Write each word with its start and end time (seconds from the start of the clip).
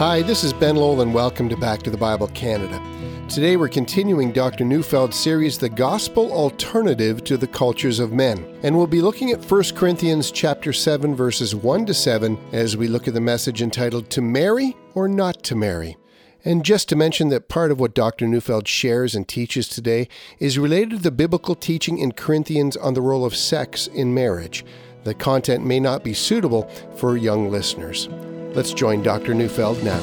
Hi, 0.00 0.22
this 0.22 0.44
is 0.44 0.54
Ben 0.54 0.76
Lowell, 0.76 1.02
and 1.02 1.12
welcome 1.12 1.50
to 1.50 1.58
Back 1.58 1.82
to 1.82 1.90
the 1.90 1.98
Bible 1.98 2.28
Canada. 2.28 2.80
Today 3.28 3.58
we're 3.58 3.68
continuing 3.68 4.32
Dr. 4.32 4.64
Neufeld's 4.64 5.18
series, 5.18 5.58
The 5.58 5.68
Gospel 5.68 6.32
Alternative 6.32 7.22
to 7.24 7.36
the 7.36 7.46
Cultures 7.46 7.98
of 7.98 8.10
Men. 8.10 8.42
And 8.62 8.74
we'll 8.74 8.86
be 8.86 9.02
looking 9.02 9.30
at 9.30 9.44
1 9.44 9.62
Corinthians 9.74 10.30
chapter 10.30 10.72
7, 10.72 11.14
verses 11.14 11.54
1 11.54 11.84
to 11.84 11.92
7, 11.92 12.38
as 12.52 12.78
we 12.78 12.88
look 12.88 13.08
at 13.08 13.12
the 13.12 13.20
message 13.20 13.60
entitled 13.60 14.08
To 14.08 14.22
Marry 14.22 14.74
or 14.94 15.06
Not 15.06 15.42
to 15.42 15.54
Marry. 15.54 15.98
And 16.46 16.64
just 16.64 16.88
to 16.88 16.96
mention 16.96 17.28
that 17.28 17.50
part 17.50 17.70
of 17.70 17.78
what 17.78 17.94
Dr. 17.94 18.26
Neufeld 18.26 18.66
shares 18.66 19.14
and 19.14 19.28
teaches 19.28 19.68
today 19.68 20.08
is 20.38 20.58
related 20.58 20.90
to 20.92 20.96
the 20.96 21.10
biblical 21.10 21.54
teaching 21.54 21.98
in 21.98 22.12
Corinthians 22.12 22.74
on 22.74 22.94
the 22.94 23.02
role 23.02 23.26
of 23.26 23.36
sex 23.36 23.86
in 23.86 24.14
marriage. 24.14 24.64
The 25.04 25.14
content 25.14 25.64
may 25.64 25.80
not 25.80 26.04
be 26.04 26.14
suitable 26.14 26.68
for 26.96 27.16
young 27.16 27.50
listeners. 27.50 28.08
Let's 28.54 28.74
join 28.74 29.02
Dr. 29.02 29.34
Neufeld 29.34 29.82
now. 29.82 30.00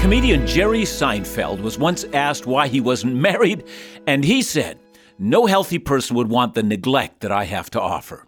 Comedian 0.00 0.46
Jerry 0.46 0.82
Seinfeld 0.82 1.62
was 1.62 1.78
once 1.78 2.04
asked 2.12 2.46
why 2.46 2.68
he 2.68 2.80
wasn't 2.80 3.14
married, 3.14 3.64
and 4.06 4.22
he 4.22 4.42
said, 4.42 4.78
No 5.18 5.46
healthy 5.46 5.78
person 5.78 6.14
would 6.16 6.28
want 6.28 6.54
the 6.54 6.62
neglect 6.62 7.20
that 7.20 7.32
I 7.32 7.44
have 7.44 7.70
to 7.70 7.80
offer. 7.80 8.26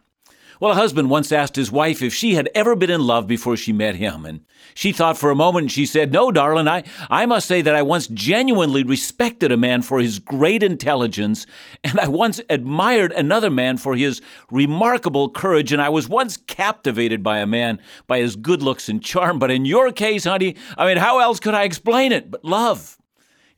Well, 0.59 0.73
a 0.73 0.75
husband 0.75 1.11
once 1.11 1.33
asked 1.33 1.57
his 1.57 1.71
wife 1.71 2.01
if 2.01 2.15
she 2.15 2.35
had 2.35 2.49
ever 2.55 2.75
been 2.75 2.91
in 2.91 3.07
love 3.07 3.27
before 3.27 3.59
she 3.59 3.75
met 3.75 3.97
him, 3.97 4.25
and 4.25 4.41
she 4.75 4.91
thought 4.91 5.19
for 5.19 5.31
a 5.31 5.35
moment 5.35 5.65
and 5.65 5.73
she 5.73 5.85
said, 5.85 6.13
No, 6.13 6.33
darling, 6.33 6.67
I, 6.67 6.85
I 7.11 7.27
must 7.27 7.47
say 7.47 7.61
that 7.61 7.75
I 7.75 7.83
once 7.83 8.07
genuinely 8.07 8.83
respected 8.83 9.53
a 9.53 9.57
man 9.59 9.83
for 9.83 10.01
his 10.01 10.19
great 10.19 10.63
intelligence, 10.63 11.47
and 11.85 12.01
I 12.01 12.09
once 12.09 12.41
admired 12.49 13.13
another 13.13 13.51
man 13.51 13.77
for 13.77 13.97
his 13.97 14.23
remarkable 14.51 15.29
courage, 15.29 15.73
and 15.73 15.83
I 15.83 15.91
was 15.91 16.09
once 16.09 16.39
captivated 16.39 17.23
by 17.23 17.39
a 17.39 17.47
man 17.47 17.79
by 18.07 18.21
his 18.21 18.35
good 18.35 18.63
looks 18.63 18.89
and 18.89 19.03
charm. 19.03 19.39
But 19.39 19.51
in 19.51 19.67
your 19.67 19.93
case, 19.93 20.25
honey, 20.25 20.57
I 20.79 20.87
mean, 20.87 20.97
how 20.97 21.19
else 21.19 21.39
could 21.39 21.55
I 21.55 21.65
explain 21.65 22.13
it 22.13 22.31
but 22.31 22.45
love? 22.45 22.97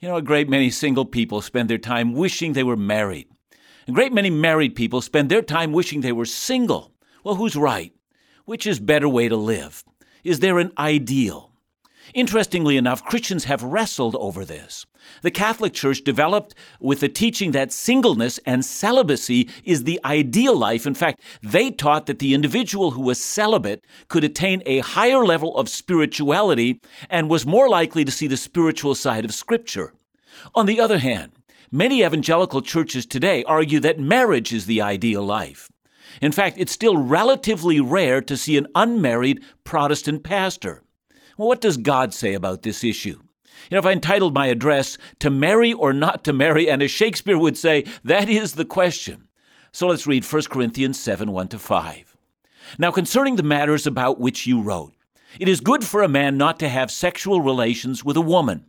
You 0.00 0.08
know, 0.08 0.16
a 0.16 0.22
great 0.22 0.48
many 0.48 0.70
single 0.70 1.04
people 1.04 1.42
spend 1.42 1.70
their 1.70 1.78
time 1.78 2.12
wishing 2.12 2.52
they 2.52 2.64
were 2.64 2.76
married. 2.76 3.28
A 3.88 3.90
great 3.90 4.12
many 4.12 4.28
married 4.28 4.74
people 4.74 5.00
spend 5.00 5.30
their 5.30 5.40
time 5.40 5.72
wishing 5.72 6.02
they 6.02 6.12
were 6.12 6.26
single. 6.26 6.92
Well, 7.24 7.36
who's 7.36 7.56
right? 7.56 7.90
Which 8.44 8.66
is 8.66 8.80
better 8.80 9.08
way 9.08 9.28
to 9.30 9.36
live? 9.36 9.82
Is 10.22 10.40
there 10.40 10.58
an 10.58 10.72
ideal? 10.76 11.52
Interestingly 12.12 12.76
enough, 12.76 13.02
Christians 13.02 13.44
have 13.44 13.62
wrestled 13.62 14.14
over 14.16 14.44
this. 14.44 14.84
The 15.22 15.30
Catholic 15.30 15.72
Church 15.72 16.04
developed 16.04 16.54
with 16.80 17.00
the 17.00 17.08
teaching 17.08 17.52
that 17.52 17.72
singleness 17.72 18.38
and 18.44 18.62
celibacy 18.62 19.48
is 19.64 19.84
the 19.84 19.98
ideal 20.04 20.54
life. 20.54 20.86
In 20.86 20.94
fact, 20.94 21.22
they 21.42 21.70
taught 21.70 22.04
that 22.06 22.18
the 22.18 22.34
individual 22.34 22.90
who 22.90 23.00
was 23.00 23.18
celibate 23.18 23.86
could 24.08 24.22
attain 24.22 24.62
a 24.66 24.80
higher 24.80 25.24
level 25.24 25.56
of 25.56 25.70
spirituality 25.70 26.78
and 27.08 27.30
was 27.30 27.46
more 27.46 27.70
likely 27.70 28.04
to 28.04 28.12
see 28.12 28.26
the 28.26 28.36
spiritual 28.36 28.94
side 28.94 29.24
of 29.24 29.32
Scripture. 29.32 29.94
On 30.54 30.66
the 30.66 30.78
other 30.78 30.98
hand, 30.98 31.32
Many 31.70 32.02
evangelical 32.02 32.62
churches 32.62 33.04
today 33.04 33.44
argue 33.44 33.78
that 33.80 34.00
marriage 34.00 34.54
is 34.54 34.64
the 34.64 34.80
ideal 34.80 35.22
life. 35.22 35.70
In 36.22 36.32
fact, 36.32 36.56
it's 36.58 36.72
still 36.72 36.96
relatively 36.96 37.78
rare 37.78 38.22
to 38.22 38.38
see 38.38 38.56
an 38.56 38.68
unmarried 38.74 39.44
Protestant 39.64 40.24
pastor. 40.24 40.82
Well, 41.36 41.48
what 41.48 41.60
does 41.60 41.76
God 41.76 42.14
say 42.14 42.32
about 42.32 42.62
this 42.62 42.82
issue? 42.82 43.20
You 43.70 43.72
know, 43.72 43.78
if 43.78 43.86
I 43.86 43.92
entitled 43.92 44.32
my 44.32 44.46
address 44.46 44.96
To 45.18 45.28
Marry 45.28 45.74
or 45.74 45.92
Not 45.92 46.24
to 46.24 46.32
Marry, 46.32 46.70
and 46.70 46.82
as 46.82 46.90
Shakespeare 46.90 47.36
would 47.36 47.58
say, 47.58 47.84
that 48.02 48.30
is 48.30 48.54
the 48.54 48.64
question. 48.64 49.28
So 49.70 49.88
let's 49.88 50.06
read 50.06 50.24
1 50.24 50.42
Corinthians 50.44 50.98
7 50.98 51.30
1 51.30 51.48
to 51.48 51.58
5. 51.58 52.16
Now, 52.78 52.90
concerning 52.90 53.36
the 53.36 53.42
matters 53.42 53.86
about 53.86 54.18
which 54.18 54.46
you 54.46 54.62
wrote, 54.62 54.94
it 55.38 55.48
is 55.48 55.60
good 55.60 55.84
for 55.84 56.02
a 56.02 56.08
man 56.08 56.38
not 56.38 56.58
to 56.60 56.68
have 56.70 56.90
sexual 56.90 57.42
relations 57.42 58.02
with 58.02 58.16
a 58.16 58.22
woman. 58.22 58.64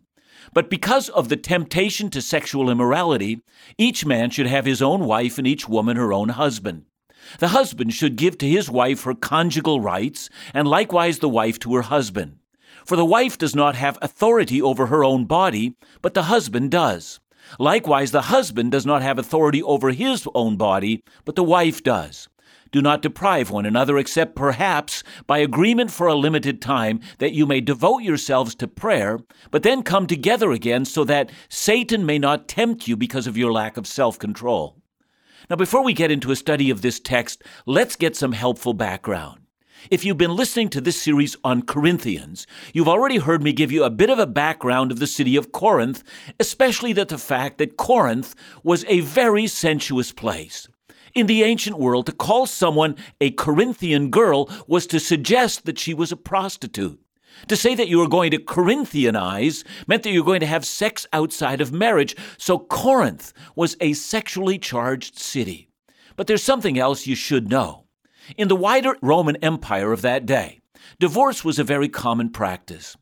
But 0.53 0.69
because 0.69 1.09
of 1.09 1.29
the 1.29 1.37
temptation 1.37 2.09
to 2.11 2.21
sexual 2.21 2.69
immorality, 2.69 3.41
each 3.77 4.05
man 4.05 4.29
should 4.29 4.47
have 4.47 4.65
his 4.65 4.81
own 4.81 5.05
wife 5.05 5.37
and 5.37 5.45
each 5.45 5.69
woman 5.69 5.97
her 5.97 6.13
own 6.13 6.29
husband. 6.29 6.85
The 7.39 7.49
husband 7.49 7.93
should 7.93 8.15
give 8.15 8.37
to 8.39 8.47
his 8.47 8.69
wife 8.69 9.03
her 9.03 9.13
conjugal 9.13 9.81
rights, 9.81 10.29
and 10.53 10.67
likewise 10.67 11.19
the 11.19 11.29
wife 11.29 11.59
to 11.59 11.75
her 11.75 11.83
husband. 11.83 12.37
For 12.85 12.95
the 12.95 13.05
wife 13.05 13.37
does 13.37 13.55
not 13.55 13.75
have 13.75 13.97
authority 14.01 14.61
over 14.61 14.87
her 14.87 15.03
own 15.03 15.25
body, 15.25 15.75
but 16.01 16.13
the 16.13 16.23
husband 16.23 16.71
does. 16.71 17.19
Likewise, 17.57 18.11
the 18.11 18.23
husband 18.23 18.71
does 18.71 18.85
not 18.85 19.01
have 19.01 19.17
authority 19.17 19.61
over 19.63 19.91
his 19.91 20.27
own 20.35 20.55
body, 20.55 21.03
but 21.25 21.35
the 21.35 21.43
wife 21.43 21.83
does. 21.83 22.27
Do 22.71 22.81
not 22.81 23.01
deprive 23.01 23.49
one 23.49 23.65
another, 23.65 23.97
except 23.97 24.35
perhaps 24.35 25.03
by 25.25 25.39
agreement 25.39 25.91
for 25.91 26.07
a 26.07 26.15
limited 26.15 26.61
time, 26.61 26.99
that 27.17 27.33
you 27.33 27.45
may 27.45 27.61
devote 27.61 28.03
yourselves 28.03 28.53
to 28.55 28.67
prayer, 28.67 29.19
but 29.49 29.63
then 29.63 29.81
come 29.81 30.05
together 30.05 30.51
again 30.51 30.85
so 30.85 31.03
that 31.05 31.31
Satan 31.49 32.05
may 32.05 32.19
not 32.19 32.47
tempt 32.47 32.87
you 32.87 32.95
because 32.95 33.25
of 33.25 33.37
your 33.37 33.51
lack 33.51 33.77
of 33.77 33.87
self 33.87 34.19
control. 34.19 34.77
Now, 35.49 35.55
before 35.55 35.83
we 35.83 35.93
get 35.93 36.11
into 36.11 36.31
a 36.31 36.35
study 36.35 36.69
of 36.69 36.81
this 36.81 36.99
text, 36.99 37.43
let's 37.65 37.95
get 37.95 38.15
some 38.15 38.33
helpful 38.33 38.73
background. 38.73 39.39
If 39.89 40.05
you've 40.05 40.17
been 40.17 40.35
listening 40.35 40.69
to 40.69 40.81
this 40.81 41.01
series 41.01 41.37
on 41.43 41.63
Corinthians, 41.63 42.45
you've 42.73 42.89
already 42.89 43.17
heard 43.17 43.41
me 43.41 43.53
give 43.53 43.71
you 43.71 43.83
a 43.83 43.89
bit 43.89 44.09
of 44.09 44.19
a 44.19 44.27
background 44.27 44.91
of 44.91 44.99
the 44.99 45.07
city 45.07 45.35
of 45.35 45.51
Corinth, 45.51 46.03
especially 46.39 46.93
that 46.93 47.07
the 47.07 47.17
fact 47.17 47.57
that 47.57 47.77
Corinth 47.77 48.35
was 48.61 48.85
a 48.87 48.99
very 48.99 49.47
sensuous 49.47 50.11
place. 50.11 50.67
In 51.13 51.27
the 51.27 51.43
ancient 51.43 51.77
world, 51.77 52.05
to 52.05 52.11
call 52.11 52.45
someone 52.45 52.95
a 53.19 53.31
Corinthian 53.31 54.09
girl 54.09 54.49
was 54.67 54.85
to 54.87 54.99
suggest 54.99 55.65
that 55.65 55.79
she 55.79 55.93
was 55.93 56.11
a 56.11 56.17
prostitute. 56.17 56.99
To 57.47 57.55
say 57.55 57.75
that 57.75 57.87
you 57.87 57.99
were 57.99 58.07
going 58.07 58.31
to 58.31 58.37
Corinthianize 58.37 59.63
meant 59.87 60.03
that 60.03 60.11
you 60.11 60.21
were 60.21 60.25
going 60.25 60.41
to 60.41 60.45
have 60.45 60.65
sex 60.65 61.07
outside 61.13 61.61
of 61.61 61.71
marriage. 61.71 62.15
So 62.37 62.59
Corinth 62.59 63.33
was 63.55 63.77
a 63.79 63.93
sexually 63.93 64.59
charged 64.59 65.17
city. 65.17 65.69
But 66.15 66.27
there's 66.27 66.43
something 66.43 66.77
else 66.77 67.07
you 67.07 67.15
should 67.15 67.49
know. 67.49 67.85
In 68.37 68.47
the 68.47 68.55
wider 68.55 68.95
Roman 69.01 69.37
Empire 69.37 69.91
of 69.91 70.01
that 70.01 70.25
day, 70.25 70.59
divorce 70.99 71.43
was 71.43 71.57
a 71.57 71.63
very 71.63 71.89
common 71.89 72.29
practice. 72.29 72.97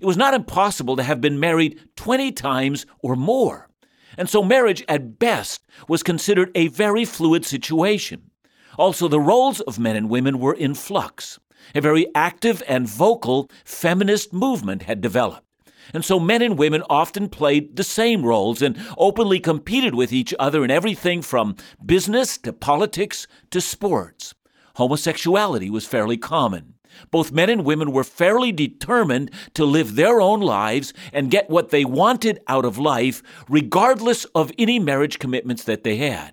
It 0.00 0.06
was 0.06 0.16
not 0.16 0.34
impossible 0.34 0.96
to 0.96 1.02
have 1.02 1.20
been 1.20 1.38
married 1.38 1.78
20 1.96 2.32
times 2.32 2.86
or 3.00 3.14
more. 3.14 3.68
And 4.16 4.28
so 4.28 4.42
marriage, 4.42 4.84
at 4.88 5.18
best, 5.18 5.64
was 5.88 6.02
considered 6.02 6.50
a 6.54 6.68
very 6.68 7.04
fluid 7.04 7.44
situation. 7.44 8.30
Also, 8.78 9.08
the 9.08 9.20
roles 9.20 9.60
of 9.60 9.78
men 9.78 9.96
and 9.96 10.08
women 10.08 10.38
were 10.38 10.54
in 10.54 10.74
flux. 10.74 11.38
A 11.74 11.80
very 11.80 12.06
active 12.14 12.62
and 12.66 12.88
vocal 12.88 13.50
feminist 13.64 14.32
movement 14.32 14.82
had 14.82 15.00
developed. 15.00 15.46
And 15.92 16.04
so 16.04 16.18
men 16.20 16.42
and 16.42 16.58
women 16.58 16.82
often 16.88 17.28
played 17.28 17.76
the 17.76 17.84
same 17.84 18.24
roles 18.24 18.62
and 18.62 18.78
openly 18.96 19.40
competed 19.40 19.94
with 19.94 20.12
each 20.12 20.32
other 20.38 20.64
in 20.64 20.70
everything 20.70 21.22
from 21.22 21.56
business 21.84 22.38
to 22.38 22.52
politics 22.52 23.26
to 23.50 23.60
sports. 23.60 24.34
Homosexuality 24.76 25.70
was 25.70 25.86
fairly 25.86 26.16
common. 26.16 26.74
Both 27.10 27.32
men 27.32 27.50
and 27.50 27.64
women 27.64 27.92
were 27.92 28.04
fairly 28.04 28.52
determined 28.52 29.30
to 29.54 29.64
live 29.64 29.94
their 29.94 30.20
own 30.20 30.40
lives 30.40 30.92
and 31.12 31.30
get 31.30 31.50
what 31.50 31.70
they 31.70 31.84
wanted 31.84 32.40
out 32.48 32.64
of 32.64 32.78
life, 32.78 33.22
regardless 33.48 34.24
of 34.34 34.52
any 34.58 34.78
marriage 34.78 35.18
commitments 35.18 35.64
that 35.64 35.84
they 35.84 35.96
had. 35.96 36.32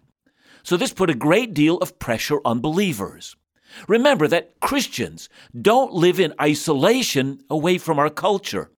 So, 0.64 0.78
this 0.78 0.94
put 0.94 1.10
a 1.10 1.16
great 1.16 1.54
deal 1.54 1.78
of 1.78 2.00
pressure 2.00 2.40
on 2.46 2.60
believers. 2.60 3.36
Remember 3.88 4.28
that 4.28 4.60
Christians 4.60 5.30
don't 5.60 5.94
live 5.94 6.20
in 6.20 6.34
isolation 6.42 7.40
away 7.50 7.78
from 7.78 8.00
our 8.00 8.10
culture. 8.10 8.72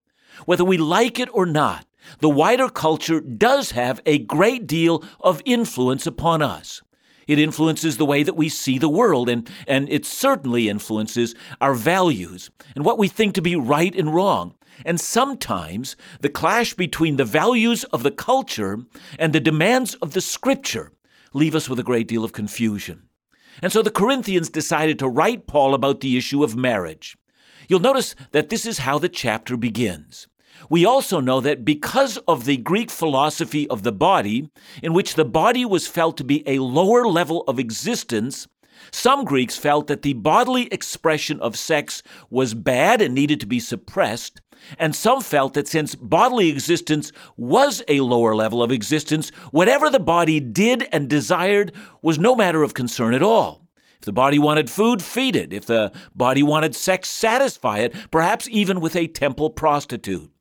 Whether 0.45 0.65
we 0.65 0.77
like 0.77 1.19
it 1.19 1.29
or 1.33 1.45
not, 1.45 1.85
the 2.19 2.29
wider 2.29 2.69
culture 2.69 3.19
does 3.19 3.71
have 3.71 4.01
a 4.05 4.19
great 4.19 4.67
deal 4.67 5.03
of 5.19 5.41
influence 5.45 6.07
upon 6.07 6.41
us. 6.41 6.81
It 7.27 7.39
influences 7.39 7.97
the 7.97 8.05
way 8.05 8.23
that 8.23 8.35
we 8.35 8.49
see 8.49 8.77
the 8.77 8.89
world, 8.89 9.29
and, 9.29 9.49
and 9.67 9.89
it 9.89 10.05
certainly 10.05 10.69
influences 10.69 11.35
our 11.59 11.73
values 11.73 12.49
and 12.75 12.85
what 12.85 12.97
we 12.97 13.07
think 13.07 13.33
to 13.35 13.41
be 13.41 13.55
right 13.55 13.95
and 13.95 14.13
wrong. 14.13 14.55
And 14.85 14.99
sometimes 14.99 15.95
the 16.21 16.29
clash 16.29 16.73
between 16.73 17.17
the 17.17 17.25
values 17.25 17.83
of 17.85 18.03
the 18.03 18.11
culture 18.11 18.79
and 19.19 19.33
the 19.33 19.39
demands 19.39 19.95
of 19.95 20.13
the 20.13 20.21
scripture 20.21 20.91
leave 21.33 21.55
us 21.55 21.69
with 21.69 21.79
a 21.79 21.83
great 21.83 22.07
deal 22.07 22.23
of 22.23 22.33
confusion. 22.33 23.03
And 23.61 23.71
so 23.71 23.81
the 23.81 23.91
Corinthians 23.91 24.49
decided 24.49 24.97
to 24.99 25.07
write 25.07 25.47
Paul 25.47 25.73
about 25.73 25.99
the 25.99 26.17
issue 26.17 26.43
of 26.43 26.55
marriage. 26.55 27.17
You'll 27.67 27.79
notice 27.79 28.15
that 28.31 28.49
this 28.49 28.65
is 28.65 28.79
how 28.79 28.97
the 28.97 29.09
chapter 29.09 29.55
begins. 29.55 30.27
We 30.69 30.85
also 30.85 31.19
know 31.19 31.41
that 31.41 31.65
because 31.65 32.17
of 32.27 32.45
the 32.45 32.57
Greek 32.57 32.91
philosophy 32.91 33.67
of 33.69 33.83
the 33.83 33.91
body, 33.91 34.49
in 34.81 34.93
which 34.93 35.15
the 35.15 35.25
body 35.25 35.65
was 35.65 35.87
felt 35.87 36.17
to 36.17 36.23
be 36.23 36.47
a 36.47 36.59
lower 36.59 37.07
level 37.07 37.43
of 37.47 37.59
existence, 37.59 38.47
some 38.91 39.25
Greeks 39.25 39.57
felt 39.57 39.87
that 39.87 40.01
the 40.01 40.13
bodily 40.13 40.67
expression 40.67 41.39
of 41.39 41.55
sex 41.55 42.01
was 42.29 42.53
bad 42.53 43.01
and 43.01 43.13
needed 43.13 43.39
to 43.39 43.45
be 43.45 43.59
suppressed, 43.59 44.41
and 44.77 44.95
some 44.95 45.21
felt 45.21 45.53
that 45.53 45.67
since 45.67 45.95
bodily 45.95 46.49
existence 46.49 47.11
was 47.37 47.83
a 47.87 48.01
lower 48.01 48.35
level 48.35 48.61
of 48.63 48.71
existence, 48.71 49.29
whatever 49.51 49.89
the 49.89 49.99
body 49.99 50.39
did 50.39 50.87
and 50.91 51.09
desired 51.09 51.71
was 52.01 52.19
no 52.19 52.35
matter 52.35 52.63
of 52.63 52.73
concern 52.73 53.13
at 53.13 53.23
all. 53.23 53.67
If 53.99 54.05
the 54.05 54.11
body 54.11 54.39
wanted 54.39 54.69
food, 54.69 55.01
feed 55.03 55.35
it. 55.35 55.53
If 55.53 55.67
the 55.67 55.91
body 56.15 56.41
wanted 56.41 56.75
sex, 56.75 57.07
satisfy 57.07 57.79
it, 57.79 57.93
perhaps 58.09 58.47
even 58.49 58.81
with 58.81 58.95
a 58.95 59.07
temple 59.07 59.51
prostitute. 59.51 60.31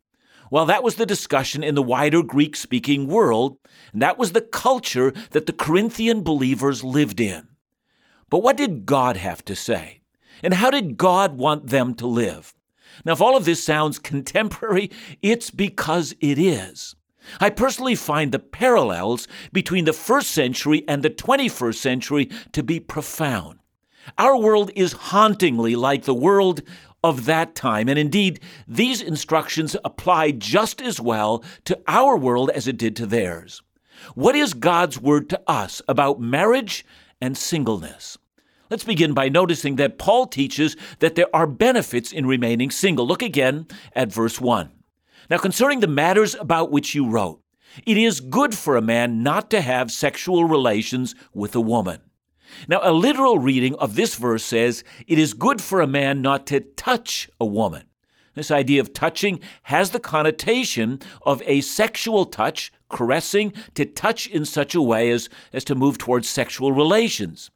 Well, 0.51 0.67
that 0.67 0.83
was 0.83 0.97
the 0.97 1.07
discussion 1.07 1.63
in 1.63 1.77
the 1.77 1.83
wider 1.83 2.25
Greek 2.25 2.57
speaking 2.57 3.07
world, 3.07 3.59
and 3.93 4.03
that 4.03 4.19
was 4.19 4.33
the 4.33 4.41
culture 4.41 5.13
that 5.31 5.47
the 5.47 5.53
Corinthian 5.53 6.23
believers 6.23 6.83
lived 6.83 7.21
in. 7.21 7.47
But 8.29 8.43
what 8.43 8.57
did 8.57 8.85
God 8.85 9.17
have 9.17 9.45
to 9.45 9.55
say? 9.55 10.01
And 10.43 10.55
how 10.55 10.71
did 10.71 10.97
God 10.97 11.39
want 11.39 11.69
them 11.69 11.95
to 11.95 12.07
live? 12.07 12.53
Now, 13.05 13.13
if 13.13 13.21
all 13.21 13.37
of 13.37 13.45
this 13.45 13.63
sounds 13.63 13.99
contemporary, 14.13 14.91
it's 15.23 15.51
because 15.51 16.15
it 16.21 16.39
is. 16.39 16.97
I 17.39 17.51
personally 17.51 17.95
find 17.95 18.33
the 18.33 18.39
parallels 18.41 19.29
between 19.53 19.85
the 19.85 19.93
first 19.93 20.31
century 20.31 20.83
and 20.89 21.03
the 21.03 21.11
21st 21.11 21.75
century 21.77 22.31
to 22.53 22.63
be 22.63 22.81
profound. 22.81 23.61
Our 24.19 24.37
world 24.37 24.71
is 24.75 24.93
hauntingly 24.93 25.77
like 25.77 26.05
the 26.05 26.15
world 26.15 26.63
of 27.03 27.25
that 27.27 27.55
time, 27.55 27.89
and 27.89 27.99
indeed, 27.99 28.41
these 28.69 29.01
instructions 29.01 29.77
apply 29.85 30.33
just 30.33 30.83
as 30.83 31.01
well 31.01 31.45
to 31.65 31.81
our 31.87 32.17
world 32.17 32.51
as 32.51 32.69
it 32.69 32.77
did 32.77 32.97
to 32.97 33.07
theirs. 33.07 33.63
What 34.15 34.37
is 34.37 34.55
God's 34.55 35.01
word 35.01 35.29
to 35.31 35.41
us 35.47 35.83
about 35.89 36.21
marriage 36.21 36.85
and 37.21 37.37
singleness? 37.37 38.19
Let's 38.71 38.85
begin 38.85 39.15
by 39.15 39.29
noticing 39.29 39.77
that 39.77 39.99
Paul 39.99 40.27
teaches 40.27 40.77
that 41.01 41.17
there 41.17 41.35
are 41.35 41.47
benefits 41.47 42.13
in 42.13 42.27
remaining 42.27 42.71
single. 42.71 43.07
Look 43.07 43.23
again 43.23 43.67
at 43.95 44.13
verse 44.13 44.41
1. 44.41 44.71
Now, 45.29 45.39
concerning 45.39 45.81
the 45.81 45.87
matters 45.87 46.35
about 46.35 46.71
which 46.71 46.95
you 46.95 47.09
wrote, 47.09 47.43
it 47.87 47.97
is 47.97 48.21
good 48.21 48.55
for 48.55 48.77
a 48.77 48.83
man 48.83 49.23
not 49.23 49.51
to 49.51 49.61
have 49.61 49.93
sexual 49.93 50.45
relations 50.45 51.15
with 51.33 51.55
a 51.55 51.61
woman. 51.61 52.01
Now, 52.69 52.81
a 52.83 52.93
literal 52.93 53.39
reading 53.39 53.75
of 53.77 53.95
this 53.95 54.15
verse 54.15 54.45
says, 54.45 54.85
It 55.07 55.19
is 55.19 55.35
good 55.35 55.61
for 55.61 55.81
a 55.81 55.87
man 55.87 56.23
not 56.23 56.47
to 56.49 56.61
touch 56.61 57.31
a 57.41 57.47
woman. 57.47 57.85
This 58.35 58.51
idea 58.51 58.81
of 58.81 58.93
touching 58.93 59.41
has 59.65 59.91
the 59.91 60.01
connotation 60.01 61.01
of 61.23 61.43
a 61.47 61.61
sexual 61.63 62.27
touch, 62.27 62.73
caressing, 62.89 63.53
to 63.75 63.85
touch 63.85 64.29
in 64.29 64.45
such 64.45 64.75
a 64.75 64.83
way 64.83 65.11
as, 65.11 65.29
as 65.53 65.65
to 65.65 65.75
move 65.75 65.99
towards 65.99 66.29
sexual 66.29 66.73
relations. 66.73 67.51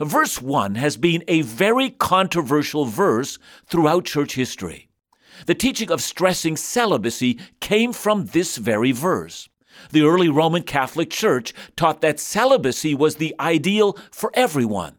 Verse 0.00 0.40
1 0.40 0.76
has 0.76 0.96
been 0.96 1.22
a 1.28 1.42
very 1.42 1.90
controversial 1.90 2.86
verse 2.86 3.38
throughout 3.66 4.06
church 4.06 4.34
history. 4.34 4.88
The 5.46 5.54
teaching 5.54 5.90
of 5.90 6.00
stressing 6.00 6.56
celibacy 6.56 7.38
came 7.60 7.92
from 7.92 8.26
this 8.26 8.56
very 8.56 8.92
verse. 8.92 9.48
The 9.90 10.02
early 10.02 10.28
Roman 10.28 10.62
Catholic 10.62 11.10
Church 11.10 11.52
taught 11.76 12.00
that 12.00 12.20
celibacy 12.20 12.94
was 12.94 13.16
the 13.16 13.34
ideal 13.38 13.98
for 14.10 14.30
everyone. 14.34 14.96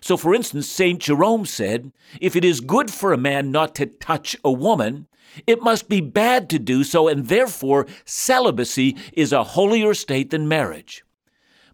So, 0.00 0.16
for 0.16 0.34
instance, 0.34 0.68
St. 0.68 1.00
Jerome 1.00 1.44
said, 1.44 1.92
If 2.20 2.36
it 2.36 2.44
is 2.44 2.60
good 2.60 2.90
for 2.90 3.12
a 3.12 3.18
man 3.18 3.50
not 3.50 3.74
to 3.76 3.86
touch 3.86 4.36
a 4.44 4.52
woman, 4.52 5.06
it 5.46 5.62
must 5.62 5.88
be 5.88 6.00
bad 6.00 6.48
to 6.50 6.58
do 6.58 6.84
so, 6.84 7.08
and 7.08 7.26
therefore 7.26 7.86
celibacy 8.04 8.96
is 9.12 9.32
a 9.32 9.44
holier 9.44 9.94
state 9.94 10.30
than 10.30 10.48
marriage. 10.48 11.04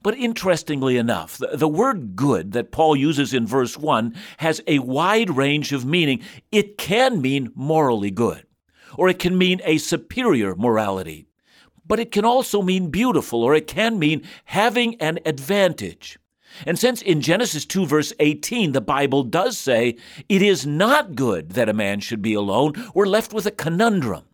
But 0.03 0.19
interestingly 0.19 0.99
enough, 0.99 1.39
the, 1.39 1.51
the, 1.55 1.69
word 1.69 2.15
good 2.15 2.53
that 2.53 2.73
Paul 2.73 2.95
uses 2.95 3.33
in 3.33 3.47
verse 3.47 3.79
1 3.79 4.15
has 4.39 4.61
a 4.67 4.81
wide 4.81 5.35
range 5.35 5.73
of 5.73 5.87
meaning. 5.87 6.21
It 6.53 6.77
can 6.77 7.23
mean 7.23 7.51
morally 7.55 8.11
good, 8.11 8.47
or 8.99 9.09
it 9.09 9.19
can 9.19 9.39
mean 9.39 9.63
a 9.65 9.79
superior 9.79 10.55
morality. 10.57 11.27
But 11.87 12.01
it 12.01 12.11
can 12.11 12.25
also 12.25 12.63
mean 12.63 12.91
beautiful, 12.91 13.43
or 13.43 13.55
it 13.55 13.67
can 13.67 13.99
mean 13.99 14.23
having 14.47 14.95
an 15.01 15.19
advantage. 15.27 16.19
And 16.67 16.79
since 16.79 17.03
in 17.03 17.21
Genesis 17.21 17.67
2, 17.67 17.87
verse 17.87 18.13
18, 18.21 18.73
the 18.73 18.81
Bible 18.81 19.25
does 19.25 19.59
say, 19.59 19.97
It 20.29 20.43
is 20.43 20.67
not 20.67 21.15
good 21.15 21.51
that 21.51 21.69
a 21.69 21.75
man 21.75 22.01
should 22.01 22.23
be 22.23 22.35
alone, 22.35 22.73
we're 22.95 23.07
left 23.07 23.33
with 23.33 23.47
a 23.47 23.51
conundrum. 23.51 24.25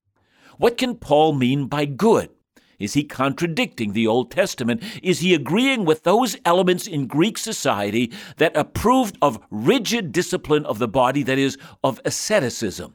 What 0.58 0.76
can 0.76 0.96
Paul 0.96 1.32
mean 1.32 1.66
by 1.66 1.86
good? 1.86 2.30
Is 2.78 2.94
he 2.94 3.04
contradicting 3.04 3.92
the 3.92 4.06
Old 4.06 4.30
Testament? 4.30 4.82
Is 5.02 5.20
he 5.20 5.34
agreeing 5.34 5.84
with 5.84 6.02
those 6.02 6.36
elements 6.44 6.86
in 6.86 7.06
Greek 7.06 7.36
society 7.36 8.10
that 8.38 8.56
approved 8.56 9.18
of 9.20 9.38
rigid 9.50 10.12
discipline 10.12 10.64
of 10.64 10.78
the 10.78 10.88
body, 10.88 11.22
that 11.22 11.38
is, 11.38 11.58
of 11.84 12.00
asceticism? 12.04 12.94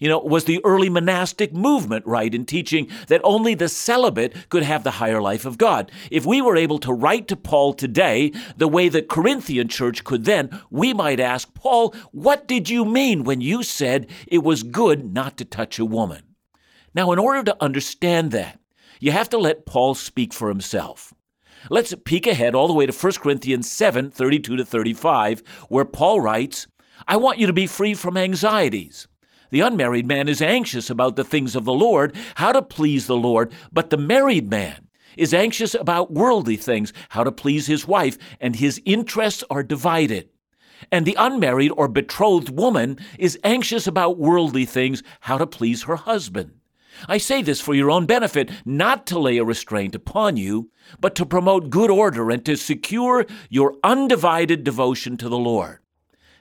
You 0.00 0.08
know, 0.08 0.18
was 0.18 0.44
the 0.44 0.62
early 0.64 0.88
monastic 0.88 1.52
movement 1.52 2.06
right 2.06 2.34
in 2.34 2.46
teaching 2.46 2.88
that 3.08 3.20
only 3.22 3.54
the 3.54 3.68
celibate 3.68 4.48
could 4.48 4.62
have 4.62 4.82
the 4.82 4.92
higher 4.92 5.20
life 5.20 5.44
of 5.44 5.58
God? 5.58 5.92
If 6.10 6.24
we 6.24 6.40
were 6.40 6.56
able 6.56 6.78
to 6.78 6.92
write 6.92 7.28
to 7.28 7.36
Paul 7.36 7.74
today 7.74 8.32
the 8.56 8.66
way 8.66 8.88
the 8.88 9.02
Corinthian 9.02 9.68
church 9.68 10.02
could 10.02 10.24
then, 10.24 10.58
we 10.70 10.94
might 10.94 11.20
ask, 11.20 11.52
Paul, 11.52 11.94
what 12.12 12.48
did 12.48 12.70
you 12.70 12.86
mean 12.86 13.24
when 13.24 13.42
you 13.42 13.62
said 13.62 14.08
it 14.26 14.42
was 14.42 14.62
good 14.62 15.12
not 15.12 15.36
to 15.36 15.44
touch 15.44 15.78
a 15.78 15.84
woman? 15.84 16.22
Now, 16.94 17.12
in 17.12 17.18
order 17.18 17.44
to 17.44 17.62
understand 17.62 18.30
that, 18.32 18.58
you 19.00 19.12
have 19.12 19.28
to 19.30 19.38
let 19.38 19.66
Paul 19.66 19.94
speak 19.94 20.32
for 20.32 20.48
himself. 20.48 21.12
Let's 21.68 21.94
peek 22.06 22.26
ahead 22.26 22.54
all 22.54 22.68
the 22.68 22.74
way 22.74 22.86
to 22.86 22.92
1 22.92 23.12
Corinthians 23.20 23.70
7 23.70 24.10
32 24.10 24.56
to 24.56 24.64
35, 24.64 25.42
where 25.68 25.84
Paul 25.84 26.22
writes, 26.22 26.66
I 27.06 27.18
want 27.18 27.38
you 27.38 27.46
to 27.46 27.52
be 27.52 27.66
free 27.66 27.92
from 27.92 28.16
anxieties. 28.16 29.06
The 29.50 29.60
unmarried 29.60 30.06
man 30.06 30.28
is 30.28 30.40
anxious 30.40 30.90
about 30.90 31.16
the 31.16 31.24
things 31.24 31.56
of 31.56 31.64
the 31.64 31.72
Lord, 31.72 32.14
how 32.36 32.52
to 32.52 32.62
please 32.62 33.06
the 33.06 33.16
Lord, 33.16 33.52
but 33.72 33.90
the 33.90 33.96
married 33.96 34.48
man 34.48 34.88
is 35.16 35.34
anxious 35.34 35.74
about 35.74 36.12
worldly 36.12 36.56
things, 36.56 36.92
how 37.10 37.24
to 37.24 37.32
please 37.32 37.66
his 37.66 37.86
wife, 37.86 38.16
and 38.40 38.56
his 38.56 38.80
interests 38.84 39.44
are 39.50 39.62
divided. 39.62 40.28
And 40.90 41.04
the 41.04 41.16
unmarried 41.18 41.72
or 41.76 41.88
betrothed 41.88 42.50
woman 42.50 42.98
is 43.18 43.38
anxious 43.44 43.86
about 43.86 44.18
worldly 44.18 44.64
things, 44.64 45.02
how 45.20 45.36
to 45.38 45.46
please 45.46 45.82
her 45.82 45.96
husband. 45.96 46.52
I 47.08 47.18
say 47.18 47.42
this 47.42 47.60
for 47.60 47.74
your 47.74 47.90
own 47.90 48.06
benefit, 48.06 48.50
not 48.64 49.06
to 49.08 49.18
lay 49.18 49.38
a 49.38 49.44
restraint 49.44 49.94
upon 49.94 50.36
you, 50.36 50.70
but 51.00 51.14
to 51.16 51.26
promote 51.26 51.70
good 51.70 51.90
order 51.90 52.30
and 52.30 52.44
to 52.46 52.56
secure 52.56 53.26
your 53.48 53.76
undivided 53.82 54.64
devotion 54.64 55.16
to 55.18 55.28
the 55.28 55.38
Lord. 55.38 55.78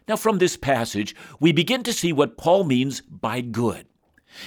Now, 0.09 0.15
from 0.15 0.39
this 0.39 0.57
passage, 0.57 1.15
we 1.39 1.51
begin 1.51 1.83
to 1.83 1.93
see 1.93 2.11
what 2.11 2.35
Paul 2.35 2.63
means 2.63 3.01
by 3.01 3.41
good. 3.41 3.85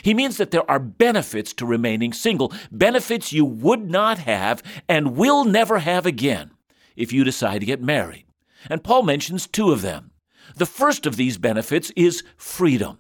He 0.03 0.12
means 0.12 0.37
that 0.37 0.50
there 0.50 0.69
are 0.69 0.81
benefits 0.81 1.53
to 1.55 1.64
remaining 1.64 2.12
single, 2.12 2.53
benefits 2.73 3.32
you 3.32 3.44
would 3.44 3.88
not 3.88 4.19
have 4.19 4.61
and 4.88 5.17
will 5.17 5.44
never 5.44 5.79
have 5.79 6.05
again 6.05 6.50
if 6.97 7.12
you 7.12 7.23
decide 7.23 7.61
to 7.61 7.67
get 7.67 7.81
married. 7.81 8.26
And 8.69 8.82
Paul 8.82 9.05
mentions 9.05 9.47
two 9.47 9.70
of 9.70 9.82
them. 9.82 10.10
The 10.56 10.67
first 10.67 11.06
of 11.06 11.15
these 11.15 11.39
benefits 11.39 11.93
is 11.94 12.25
freedom. 12.37 12.98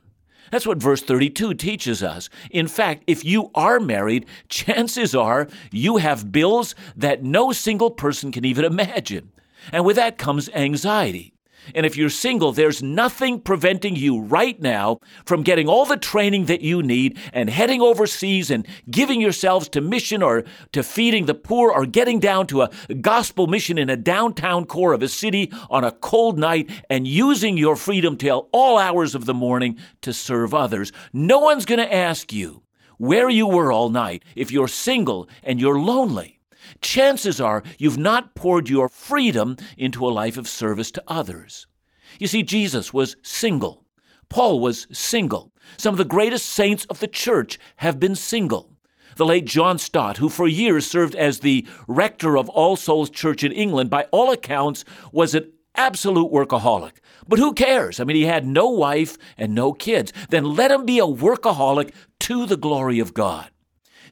That's 0.52 0.66
what 0.66 0.78
verse 0.78 1.02
32 1.02 1.54
teaches 1.54 2.00
us. 2.00 2.28
In 2.48 2.68
fact, 2.68 3.02
if 3.08 3.24
you 3.24 3.50
are 3.56 3.80
married, 3.80 4.26
chances 4.48 5.16
are 5.16 5.48
you 5.72 5.96
have 5.96 6.30
bills 6.30 6.76
that 6.94 7.24
no 7.24 7.50
single 7.50 7.90
person 7.90 8.30
can 8.30 8.44
even 8.44 8.64
imagine. 8.64 9.32
And 9.72 9.84
with 9.84 9.96
that 9.96 10.16
comes 10.16 10.48
anxiety. 10.50 11.32
And 11.74 11.86
if 11.86 11.96
you're 11.96 12.10
single, 12.10 12.52
there's 12.52 12.82
nothing 12.82 13.40
preventing 13.40 13.96
you 13.96 14.20
right 14.20 14.60
now 14.60 14.98
from 15.24 15.42
getting 15.42 15.68
all 15.68 15.84
the 15.84 15.96
training 15.96 16.46
that 16.46 16.60
you 16.62 16.82
need 16.82 17.18
and 17.32 17.48
heading 17.48 17.80
overseas 17.80 18.50
and 18.50 18.66
giving 18.90 19.20
yourselves 19.20 19.68
to 19.70 19.80
mission 19.80 20.22
or 20.22 20.44
to 20.72 20.82
feeding 20.82 21.26
the 21.26 21.34
poor 21.34 21.70
or 21.70 21.86
getting 21.86 22.20
down 22.20 22.46
to 22.48 22.62
a 22.62 22.70
gospel 23.00 23.46
mission 23.46 23.78
in 23.78 23.90
a 23.90 23.96
downtown 23.96 24.64
core 24.64 24.92
of 24.92 25.02
a 25.02 25.08
city 25.08 25.52
on 25.70 25.84
a 25.84 25.92
cold 25.92 26.38
night 26.38 26.70
and 26.90 27.06
using 27.06 27.56
your 27.56 27.76
freedom 27.76 28.16
till 28.16 28.48
all 28.52 28.78
hours 28.78 29.14
of 29.14 29.24
the 29.24 29.34
morning 29.34 29.78
to 30.00 30.12
serve 30.12 30.54
others. 30.54 30.92
No 31.12 31.38
one's 31.38 31.64
going 31.64 31.80
to 31.80 31.94
ask 31.94 32.32
you 32.32 32.62
where 32.98 33.28
you 33.28 33.46
were 33.46 33.72
all 33.72 33.88
night 33.88 34.24
if 34.36 34.50
you're 34.52 34.68
single 34.68 35.28
and 35.42 35.60
you're 35.60 35.78
lonely 35.78 36.38
chances 36.80 37.40
are 37.40 37.62
you've 37.78 37.98
not 37.98 38.34
poured 38.34 38.68
your 38.68 38.88
freedom 38.88 39.56
into 39.76 40.06
a 40.06 40.10
life 40.10 40.36
of 40.36 40.48
service 40.48 40.90
to 40.92 41.04
others. 41.06 41.66
You 42.18 42.26
see, 42.26 42.42
Jesus 42.42 42.92
was 42.92 43.16
single. 43.22 43.84
Paul 44.28 44.60
was 44.60 44.86
single. 44.92 45.52
Some 45.76 45.94
of 45.94 45.98
the 45.98 46.04
greatest 46.04 46.46
saints 46.46 46.84
of 46.86 47.00
the 47.00 47.08
church 47.08 47.58
have 47.76 48.00
been 48.00 48.14
single. 48.14 48.70
The 49.16 49.26
late 49.26 49.44
John 49.44 49.78
Stott, 49.78 50.16
who 50.16 50.28
for 50.28 50.48
years 50.48 50.86
served 50.86 51.14
as 51.14 51.40
the 51.40 51.66
rector 51.86 52.38
of 52.38 52.48
All 52.48 52.76
Souls 52.76 53.10
Church 53.10 53.44
in 53.44 53.52
England, 53.52 53.90
by 53.90 54.04
all 54.10 54.32
accounts 54.32 54.84
was 55.12 55.34
an 55.34 55.52
absolute 55.74 56.32
workaholic. 56.32 56.92
But 57.28 57.38
who 57.38 57.52
cares? 57.52 58.00
I 58.00 58.04
mean, 58.04 58.16
he 58.16 58.24
had 58.24 58.46
no 58.46 58.68
wife 58.68 59.18
and 59.36 59.54
no 59.54 59.72
kids. 59.72 60.12
Then 60.30 60.56
let 60.56 60.70
him 60.70 60.86
be 60.86 60.98
a 60.98 61.06
workaholic 61.06 61.92
to 62.20 62.46
the 62.46 62.56
glory 62.56 62.98
of 62.98 63.14
God. 63.14 63.50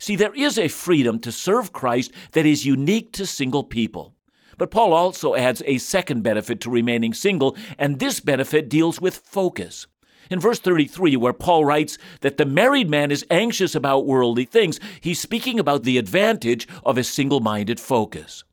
See, 0.00 0.16
there 0.16 0.34
is 0.34 0.58
a 0.58 0.68
freedom 0.68 1.18
to 1.20 1.30
serve 1.30 1.74
Christ 1.74 2.10
that 2.32 2.46
is 2.46 2.64
unique 2.64 3.12
to 3.12 3.26
single 3.26 3.62
people. 3.62 4.14
But 4.56 4.70
Paul 4.70 4.94
also 4.94 5.34
adds 5.34 5.62
a 5.66 5.76
second 5.76 6.22
benefit 6.22 6.60
to 6.62 6.70
remaining 6.70 7.12
single, 7.12 7.56
and 7.78 7.98
this 7.98 8.18
benefit 8.18 8.70
deals 8.70 8.98
with 8.98 9.16
focus. 9.16 9.86
In 10.30 10.40
verse 10.40 10.58
33, 10.58 11.16
where 11.16 11.34
Paul 11.34 11.66
writes 11.66 11.98
that 12.22 12.38
the 12.38 12.46
married 12.46 12.88
man 12.88 13.10
is 13.10 13.26
anxious 13.30 13.74
about 13.74 14.06
worldly 14.06 14.46
things, 14.46 14.80
he's 15.00 15.20
speaking 15.20 15.60
about 15.60 15.82
the 15.82 15.98
advantage 15.98 16.66
of 16.84 16.96
a 16.96 17.04
single 17.04 17.40
minded 17.40 17.78
focus. 17.78 18.44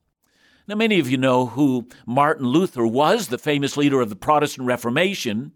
Now, 0.67 0.75
many 0.75 0.99
of 0.99 1.09
you 1.09 1.17
know 1.17 1.45
who 1.45 1.87
Martin 2.05 2.47
Luther 2.47 2.85
was, 2.85 3.29
the 3.29 3.37
famous 3.37 3.77
leader 3.77 4.01
of 4.01 4.09
the 4.09 4.17
Protestant 4.17 4.67
Reformation. 4.67 5.53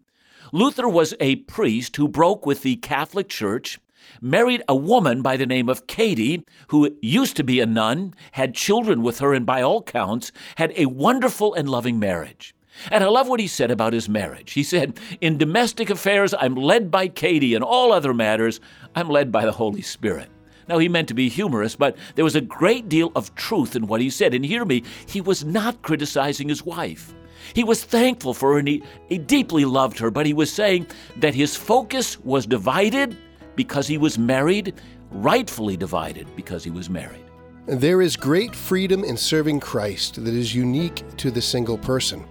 Luther 0.53 0.87
was 0.87 1.13
a 1.19 1.37
priest 1.37 1.97
who 1.97 2.07
broke 2.07 2.45
with 2.45 2.61
the 2.61 2.77
Catholic 2.77 3.27
Church, 3.27 3.79
married 4.21 4.63
a 4.67 4.75
woman 4.75 5.21
by 5.21 5.37
the 5.37 5.45
name 5.45 5.69
of 5.69 5.87
Katie, 5.87 6.43
who 6.67 6.95
used 7.01 7.35
to 7.37 7.43
be 7.43 7.59
a 7.59 7.65
nun, 7.65 8.13
had 8.33 8.55
children 8.55 9.01
with 9.01 9.19
her, 9.19 9.33
and 9.33 9.45
by 9.45 9.61
all 9.61 9.81
counts, 9.81 10.31
had 10.55 10.73
a 10.75 10.85
wonderful 10.87 11.53
and 11.53 11.69
loving 11.69 11.99
marriage. 11.99 12.55
And 12.89 13.03
I 13.03 13.07
love 13.07 13.27
what 13.27 13.39
he 13.39 13.47
said 13.47 13.69
about 13.69 13.93
his 13.93 14.09
marriage. 14.09 14.53
He 14.53 14.63
said, 14.63 14.99
In 15.19 15.37
domestic 15.37 15.89
affairs, 15.89 16.33
I'm 16.33 16.55
led 16.55 16.89
by 16.89 17.07
Katie. 17.07 17.53
In 17.53 17.63
all 17.63 17.91
other 17.91 18.13
matters, 18.13 18.59
I'm 18.95 19.09
led 19.09 19.31
by 19.31 19.45
the 19.45 19.51
Holy 19.51 19.81
Spirit. 19.81 20.29
Now, 20.67 20.77
he 20.77 20.87
meant 20.87 21.09
to 21.09 21.13
be 21.13 21.27
humorous, 21.27 21.75
but 21.75 21.97
there 22.15 22.23
was 22.23 22.35
a 22.35 22.41
great 22.41 22.87
deal 22.87 23.11
of 23.15 23.35
truth 23.35 23.75
in 23.75 23.87
what 23.87 23.99
he 23.99 24.09
said. 24.09 24.33
And 24.33 24.45
hear 24.45 24.63
me, 24.63 24.83
he 25.05 25.19
was 25.19 25.43
not 25.43 25.81
criticizing 25.81 26.47
his 26.47 26.65
wife. 26.65 27.13
He 27.53 27.63
was 27.63 27.83
thankful 27.83 28.33
for 28.33 28.53
her 28.53 28.59
and 28.59 28.67
he, 28.67 28.83
he 29.09 29.17
deeply 29.17 29.65
loved 29.65 29.99
her, 29.99 30.11
but 30.11 30.25
he 30.25 30.33
was 30.33 30.51
saying 30.51 30.87
that 31.17 31.35
his 31.35 31.55
focus 31.55 32.19
was 32.19 32.45
divided 32.45 33.17
because 33.55 33.87
he 33.87 33.97
was 33.97 34.17
married, 34.17 34.73
rightfully 35.11 35.77
divided 35.77 36.27
because 36.35 36.63
he 36.63 36.71
was 36.71 36.89
married. 36.89 37.25
There 37.67 38.01
is 38.01 38.15
great 38.15 38.55
freedom 38.55 39.03
in 39.03 39.15
serving 39.15 39.59
Christ 39.59 40.15
that 40.23 40.33
is 40.33 40.55
unique 40.55 41.03
to 41.17 41.31
the 41.31 41.41
single 41.41 41.77
person. 41.77 42.25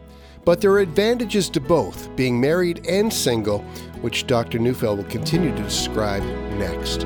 But 0.44 0.60
there 0.60 0.72
are 0.72 0.80
advantages 0.80 1.48
to 1.50 1.60
both, 1.60 2.14
being 2.16 2.40
married 2.40 2.86
and 2.86 3.12
single, 3.12 3.60
which 4.00 4.26
Dr. 4.26 4.58
Neufeld 4.58 4.98
will 4.98 5.10
continue 5.10 5.54
to 5.54 5.62
describe 5.62 6.22
next. 6.58 7.04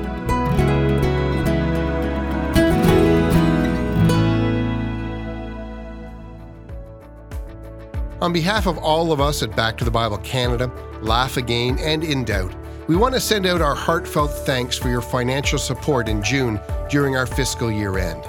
On 8.21 8.33
behalf 8.33 8.65
of 8.65 8.79
all 8.79 9.11
of 9.11 9.21
us 9.21 9.43
at 9.43 9.55
Back 9.55 9.77
to 9.77 9.85
the 9.85 9.91
Bible 9.91 10.17
Canada, 10.19 10.71
Laugh 11.01 11.37
Again, 11.37 11.77
and 11.79 12.03
In 12.03 12.23
Doubt, 12.23 12.55
we 12.87 12.95
want 12.95 13.15
to 13.15 13.19
send 13.19 13.47
out 13.47 13.61
our 13.61 13.73
heartfelt 13.73 14.31
thanks 14.31 14.77
for 14.77 14.89
your 14.89 15.01
financial 15.01 15.57
support 15.57 16.07
in 16.07 16.21
June 16.21 16.59
during 16.89 17.15
our 17.15 17.25
fiscal 17.25 17.71
year 17.71 17.97
end. 17.97 18.23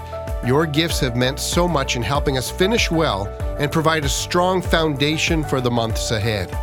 Your 0.46 0.64
gifts 0.64 1.00
have 1.00 1.14
meant 1.14 1.38
so 1.38 1.68
much 1.68 1.94
in 1.94 2.02
helping 2.02 2.38
us 2.38 2.50
finish 2.50 2.90
well 2.90 3.26
and 3.58 3.70
provide 3.70 4.04
a 4.04 4.08
strong 4.08 4.62
foundation 4.62 5.44
for 5.44 5.60
the 5.60 5.70
months 5.70 6.10
ahead. 6.10 6.56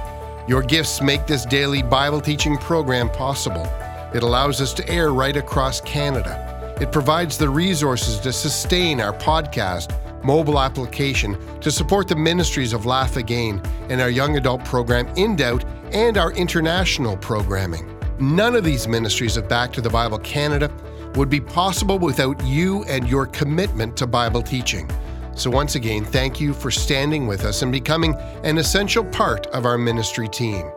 Your 0.47 0.63
gifts 0.63 1.01
make 1.01 1.27
this 1.27 1.45
daily 1.45 1.83
Bible 1.83 2.19
teaching 2.19 2.57
program 2.57 3.09
possible. 3.09 3.67
It 4.13 4.23
allows 4.23 4.59
us 4.59 4.73
to 4.73 4.89
air 4.89 5.12
right 5.12 5.38
across 5.38 5.79
Canada. 5.81 6.75
It 6.81 6.91
provides 6.91 7.38
the 7.38 7.50
resources 7.50 8.19
to 8.21 8.33
sustain 8.33 9.01
our 9.01 9.13
podcast 9.13 9.95
mobile 10.23 10.59
application 10.59 11.38
to 11.59 11.69
support 11.69 12.07
the 12.07 12.15
ministries 12.15 12.73
of 12.73 12.85
Laugh 12.85 13.17
Again 13.17 13.62
and 13.89 14.01
our 14.01 14.09
young 14.09 14.38
adult 14.38 14.63
program 14.65 15.07
In 15.15 15.35
Doubt 15.35 15.63
and 15.93 16.17
our 16.17 16.31
international 16.33 17.17
programming. 17.17 17.89
None 18.19 18.55
of 18.55 18.63
these 18.63 18.88
ministries 18.88 19.38
of 19.38 19.47
Back 19.47 19.71
to 19.73 19.81
the 19.81 19.89
Bible 19.89 20.19
Canada 20.19 20.71
would 21.15 21.29
be 21.29 21.39
possible 21.39 22.00
without 22.00 22.43
you 22.43 22.83
and 22.85 23.07
your 23.07 23.27
commitment 23.27 23.95
to 23.97 24.07
Bible 24.07 24.41
teaching. 24.41 24.89
So, 25.35 25.50
once 25.50 25.75
again, 25.75 26.05
thank 26.05 26.39
you 26.39 26.53
for 26.53 26.69
standing 26.69 27.27
with 27.27 27.43
us 27.43 27.63
and 27.63 27.71
becoming 27.71 28.15
an 28.43 28.57
essential 28.57 29.03
part 29.03 29.47
of 29.47 29.65
our 29.65 29.77
ministry 29.77 30.27
team. 30.27 30.71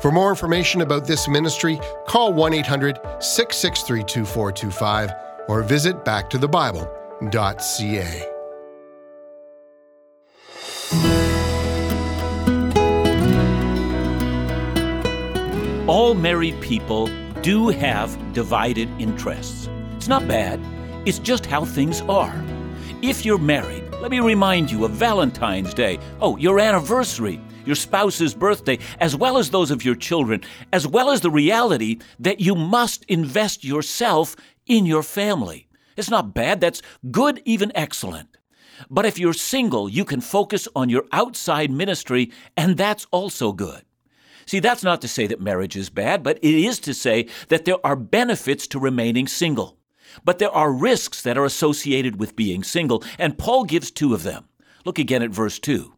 For 0.00 0.10
more 0.10 0.30
information 0.30 0.80
about 0.80 1.06
this 1.06 1.28
ministry, 1.28 1.78
call 2.06 2.32
1 2.32 2.54
800 2.54 2.98
663 3.20 4.04
2425 4.04 5.12
or 5.48 5.62
visit 5.62 6.04
backtothebible.ca. 6.04 8.29
All 15.90 16.14
married 16.14 16.60
people 16.60 17.08
do 17.42 17.68
have 17.70 18.16
divided 18.32 18.88
interests. 19.00 19.68
It's 19.96 20.06
not 20.06 20.28
bad, 20.28 20.60
it's 21.04 21.18
just 21.18 21.46
how 21.46 21.64
things 21.64 22.00
are. 22.02 22.44
If 23.02 23.24
you're 23.24 23.38
married, 23.38 23.82
let 23.94 24.12
me 24.12 24.20
remind 24.20 24.70
you 24.70 24.84
of 24.84 24.92
Valentine's 24.92 25.74
Day, 25.74 25.98
oh, 26.20 26.36
your 26.36 26.60
anniversary, 26.60 27.40
your 27.66 27.74
spouse's 27.74 28.34
birthday, 28.34 28.78
as 29.00 29.16
well 29.16 29.36
as 29.36 29.50
those 29.50 29.72
of 29.72 29.84
your 29.84 29.96
children, 29.96 30.42
as 30.72 30.86
well 30.86 31.10
as 31.10 31.22
the 31.22 31.30
reality 31.32 31.98
that 32.20 32.38
you 32.38 32.54
must 32.54 33.04
invest 33.06 33.64
yourself 33.64 34.36
in 34.66 34.86
your 34.86 35.02
family. 35.02 35.66
It's 35.96 36.08
not 36.08 36.34
bad, 36.34 36.60
that's 36.60 36.82
good, 37.10 37.42
even 37.44 37.72
excellent. 37.74 38.36
But 38.90 39.06
if 39.06 39.18
you're 39.18 39.32
single, 39.32 39.88
you 39.88 40.04
can 40.04 40.20
focus 40.20 40.68
on 40.76 40.88
your 40.88 41.06
outside 41.10 41.72
ministry, 41.72 42.30
and 42.56 42.76
that's 42.76 43.08
also 43.10 43.50
good. 43.50 43.82
See, 44.46 44.58
that's 44.58 44.82
not 44.82 45.00
to 45.02 45.08
say 45.08 45.26
that 45.26 45.40
marriage 45.40 45.76
is 45.76 45.90
bad, 45.90 46.22
but 46.22 46.38
it 46.38 46.54
is 46.54 46.78
to 46.80 46.94
say 46.94 47.28
that 47.48 47.64
there 47.64 47.84
are 47.84 47.96
benefits 47.96 48.66
to 48.68 48.78
remaining 48.78 49.26
single. 49.26 49.76
But 50.24 50.38
there 50.38 50.50
are 50.50 50.72
risks 50.72 51.22
that 51.22 51.38
are 51.38 51.44
associated 51.44 52.18
with 52.18 52.36
being 52.36 52.64
single, 52.64 53.04
and 53.18 53.38
Paul 53.38 53.64
gives 53.64 53.90
two 53.90 54.14
of 54.14 54.22
them. 54.22 54.48
Look 54.84 54.98
again 54.98 55.22
at 55.22 55.30
verse 55.30 55.58
2. 55.58 55.94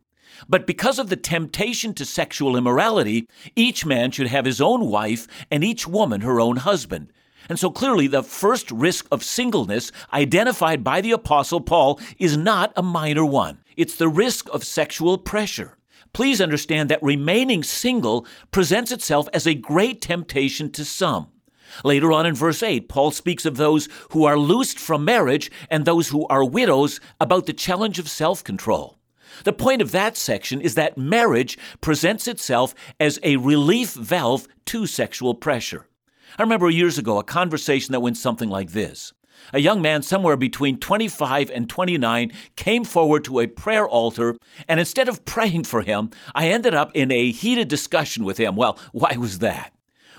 But 0.49 0.67
because 0.67 0.99
of 0.99 1.09
the 1.09 1.17
temptation 1.17 1.95
to 1.95 2.05
sexual 2.05 2.57
immorality, 2.57 3.29
each 3.55 3.87
man 3.87 4.11
should 4.11 4.27
have 4.27 4.45
his 4.45 4.61
own 4.61 4.87
wife, 4.87 5.27
and 5.51 5.63
each 5.63 5.87
woman 5.87 6.23
her 6.23 6.41
own 6.41 6.57
husband. 6.57 7.13
And 7.49 7.59
so 7.59 7.71
clearly, 7.71 8.07
the 8.07 8.23
first 8.23 8.71
risk 8.71 9.07
of 9.11 9.25
singleness 9.25 9.93
identified 10.13 10.85
by 10.85 11.01
the 11.01 11.13
Apostle 11.13 11.61
Paul 11.61 12.01
is 12.19 12.37
not 12.37 12.73
a 12.77 12.83
minor 12.83 13.25
one. 13.25 13.59
It's 13.77 13.97
the 13.97 14.09
risk 14.09 14.49
of 14.53 14.65
sexual 14.65 15.19
pressure. 15.19 15.77
Please 16.13 16.41
understand 16.41 16.91
that 16.91 17.03
remaining 17.03 17.63
single 17.63 18.27
presents 18.51 18.93
itself 18.93 19.29
as 19.33 19.47
a 19.47 19.55
great 19.55 20.03
temptation 20.03 20.71
to 20.73 20.85
some. 20.85 21.29
Later 21.85 22.13
on 22.13 22.27
in 22.27 22.35
verse 22.35 22.63
8, 22.63 22.89
Paul 22.89 23.11
speaks 23.13 23.47
of 23.47 23.57
those 23.57 23.89
who 24.11 24.25
are 24.25 24.39
loosed 24.39 24.79
from 24.79 25.05
marriage 25.05 25.51
and 25.71 25.85
those 25.85 26.11
who 26.11 26.27
are 26.27 26.45
widows 26.45 27.01
about 27.19 27.47
the 27.47 27.55
challenge 27.55 27.99
of 27.99 28.11
self 28.11 28.45
control. 28.45 28.99
The 29.45 29.55
point 29.55 29.81
of 29.81 29.93
that 29.93 30.19
section 30.19 30.61
is 30.61 30.75
that 30.75 30.99
marriage 30.99 31.59
presents 31.81 32.29
itself 32.29 32.75
as 33.01 33.19
a 33.23 33.37
relief 33.37 33.95
valve 33.95 34.47
to 34.67 34.87
sexual 34.87 35.35
pressure. 35.35 35.87
I 36.39 36.43
remember 36.43 36.69
years 36.69 36.99
ago 36.99 37.19
a 37.19 37.25
conversation 37.25 37.93
that 37.93 38.01
went 38.01 38.19
something 38.19 38.51
like 38.51 38.73
this. 38.73 39.15
A 39.53 39.61
young 39.61 39.83
man 39.83 40.03
somewhere 40.03 40.37
between 40.37 40.79
25 40.79 41.51
and 41.51 41.69
29 41.69 42.33
came 42.57 42.85
forward 42.85 43.25
to 43.25 43.41
a 43.41 43.47
prayer 43.47 43.87
altar, 43.87 44.37
and 44.69 44.81
instead 44.81 45.09
of 45.09 45.25
praying 45.25 45.65
for 45.65 45.83
him, 45.83 46.11
I 46.35 46.49
ended 46.49 46.75
up 46.75 46.91
in 46.95 47.11
a 47.11 47.31
heated 47.31 47.69
discussion 47.69 48.25
with 48.25 48.39
him. 48.39 48.57
Well, 48.57 48.79
why 48.93 49.17
was 49.19 49.41
that? 49.41 49.73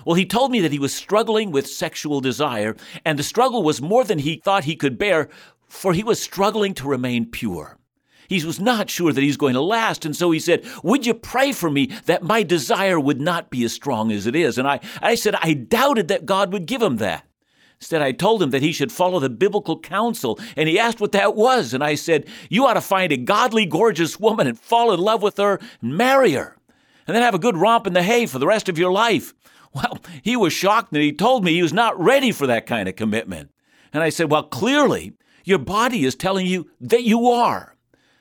Well, 0.04 0.14
he 0.14 0.26
told 0.26 0.50
me 0.50 0.60
that 0.60 0.72
he 0.72 0.78
was 0.78 0.92
struggling 0.92 1.50
with 1.50 1.66
sexual 1.66 2.20
desire, 2.20 2.76
and 3.04 3.18
the 3.18 3.22
struggle 3.22 3.62
was 3.62 3.80
more 3.80 4.04
than 4.04 4.18
he 4.18 4.36
thought 4.36 4.64
he 4.64 4.76
could 4.76 4.98
bear, 4.98 5.28
for 5.68 5.92
he 5.92 6.04
was 6.04 6.20
struggling 6.20 6.74
to 6.74 6.88
remain 6.88 7.30
pure. 7.30 7.78
He 8.28 8.44
was 8.44 8.60
not 8.60 8.90
sure 8.90 9.12
that 9.12 9.20
he's 9.20 9.36
going 9.36 9.54
to 9.54 9.60
last. 9.60 10.04
And 10.04 10.16
so 10.16 10.30
he 10.30 10.40
said, 10.40 10.64
Would 10.82 11.06
you 11.06 11.14
pray 11.14 11.52
for 11.52 11.70
me 11.70 11.86
that 12.06 12.22
my 12.22 12.42
desire 12.42 12.98
would 12.98 13.20
not 13.20 13.50
be 13.50 13.64
as 13.64 13.72
strong 13.72 14.10
as 14.12 14.26
it 14.26 14.34
is? 14.34 14.58
And 14.58 14.66
I, 14.66 14.80
I 15.02 15.14
said, 15.14 15.34
I 15.36 15.52
doubted 15.54 16.08
that 16.08 16.26
God 16.26 16.52
would 16.52 16.66
give 16.66 16.82
him 16.82 16.96
that. 16.98 17.26
Instead, 17.80 18.02
I 18.02 18.12
told 18.12 18.42
him 18.42 18.50
that 18.50 18.62
he 18.62 18.72
should 18.72 18.92
follow 18.92 19.20
the 19.20 19.28
biblical 19.28 19.78
counsel, 19.78 20.38
and 20.56 20.68
he 20.68 20.78
asked 20.78 21.00
what 21.00 21.12
that 21.12 21.34
was. 21.34 21.74
And 21.74 21.84
I 21.84 21.94
said, 21.94 22.26
You 22.48 22.66
ought 22.66 22.74
to 22.74 22.80
find 22.80 23.12
a 23.12 23.16
godly, 23.16 23.66
gorgeous 23.66 24.18
woman 24.18 24.46
and 24.46 24.58
fall 24.58 24.92
in 24.92 25.00
love 25.00 25.22
with 25.22 25.36
her 25.36 25.60
and 25.82 25.96
marry 25.96 26.32
her, 26.32 26.56
and 27.06 27.14
then 27.14 27.22
have 27.22 27.34
a 27.34 27.38
good 27.38 27.56
romp 27.56 27.86
in 27.86 27.92
the 27.92 28.02
hay 28.02 28.26
for 28.26 28.38
the 28.38 28.46
rest 28.46 28.68
of 28.68 28.78
your 28.78 28.92
life. 28.92 29.34
Well, 29.74 29.98
he 30.22 30.36
was 30.36 30.52
shocked 30.52 30.92
and 30.92 31.02
he 31.02 31.12
told 31.12 31.44
me 31.44 31.54
he 31.54 31.62
was 31.62 31.72
not 31.72 31.98
ready 31.98 32.30
for 32.30 32.46
that 32.46 32.64
kind 32.64 32.88
of 32.88 32.94
commitment. 32.94 33.50
And 33.92 34.04
I 34.04 34.08
said, 34.08 34.30
Well, 34.30 34.44
clearly, 34.44 35.14
your 35.42 35.58
body 35.58 36.04
is 36.04 36.14
telling 36.14 36.46
you 36.46 36.70
that 36.80 37.02
you 37.02 37.26
are. 37.26 37.74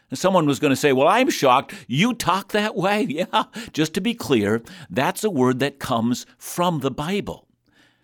And 0.10 0.18
someone 0.18 0.48
was 0.48 0.60
going 0.60 0.72
to 0.72 0.76
say, 0.76 0.94
Well, 0.94 1.08
I'm 1.08 1.30
shocked. 1.30 1.76
You 1.88 2.16
talk 2.16 2.54
that 2.54 2.76
way? 2.76 3.04
Yeah, 3.08 3.44
just 3.72 3.94
to 3.94 4.02
be 4.02 4.16
clear, 4.16 4.64
that's 4.90 5.24
a 5.24 5.30
word 5.30 5.60
that 5.60 5.78
comes 5.78 6.26
from 6.40 6.80
the 6.80 6.90
Bible. 6.90 7.48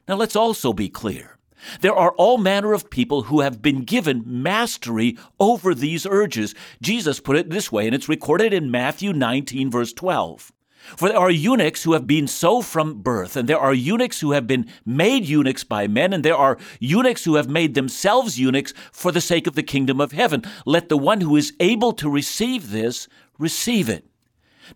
Now, 0.07 0.15
let's 0.15 0.35
also 0.35 0.71
be 0.71 0.89
clear. 0.89 1.38
There 1.81 1.95
are 1.95 2.11
all 2.11 2.37
manner 2.37 2.73
of 2.73 2.89
people 2.89 3.23
who 3.23 3.41
have 3.41 3.61
been 3.61 3.83
given 3.83 4.23
mastery 4.25 5.17
over 5.39 5.73
these 5.75 6.05
urges. 6.05 6.55
Jesus 6.81 7.19
put 7.19 7.35
it 7.35 7.49
this 7.49 7.71
way, 7.71 7.85
and 7.85 7.95
it's 7.95 8.09
recorded 8.09 8.53
in 8.53 8.71
Matthew 8.71 9.13
19, 9.13 9.69
verse 9.69 9.93
12. 9.93 10.51
For 10.95 11.09
there 11.09 11.17
are 11.17 11.29
eunuchs 11.29 11.83
who 11.83 11.93
have 11.93 12.07
been 12.07 12.27
so 12.27 12.61
from 12.61 13.01
birth, 13.01 13.35
and 13.35 13.47
there 13.47 13.59
are 13.59 13.73
eunuchs 13.73 14.21
who 14.21 14.31
have 14.31 14.47
been 14.47 14.67
made 14.85 15.25
eunuchs 15.25 15.63
by 15.63 15.87
men, 15.87 16.13
and 16.13 16.23
there 16.23 16.35
are 16.35 16.57
eunuchs 16.79 17.25
who 17.25 17.35
have 17.35 17.49
made 17.49 17.75
themselves 17.75 18.39
eunuchs 18.39 18.73
for 18.91 19.11
the 19.11 19.21
sake 19.21 19.45
of 19.45 19.55
the 19.55 19.63
kingdom 19.63 19.99
of 19.99 20.13
heaven. 20.13 20.43
Let 20.65 20.89
the 20.89 20.97
one 20.97 21.21
who 21.21 21.35
is 21.35 21.53
able 21.59 21.91
to 21.93 22.09
receive 22.09 22.71
this 22.71 23.07
receive 23.37 23.89
it. 23.89 24.05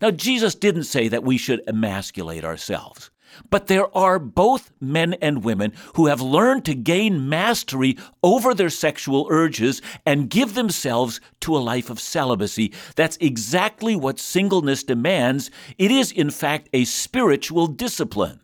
Now, 0.00 0.10
Jesus 0.10 0.54
didn't 0.54 0.84
say 0.84 1.08
that 1.08 1.24
we 1.24 1.38
should 1.38 1.62
emasculate 1.66 2.44
ourselves. 2.44 3.10
But 3.50 3.66
there 3.66 3.94
are 3.96 4.18
both 4.18 4.70
men 4.80 5.14
and 5.14 5.44
women 5.44 5.72
who 5.94 6.06
have 6.06 6.20
learned 6.20 6.64
to 6.66 6.74
gain 6.74 7.28
mastery 7.28 7.96
over 8.22 8.54
their 8.54 8.70
sexual 8.70 9.26
urges 9.30 9.82
and 10.04 10.30
give 10.30 10.54
themselves 10.54 11.20
to 11.40 11.56
a 11.56 11.58
life 11.58 11.90
of 11.90 12.00
celibacy. 12.00 12.72
That's 12.96 13.18
exactly 13.20 13.96
what 13.96 14.18
singleness 14.18 14.82
demands. 14.82 15.50
It 15.78 15.90
is, 15.90 16.12
in 16.12 16.30
fact, 16.30 16.68
a 16.72 16.84
spiritual 16.84 17.66
discipline. 17.66 18.40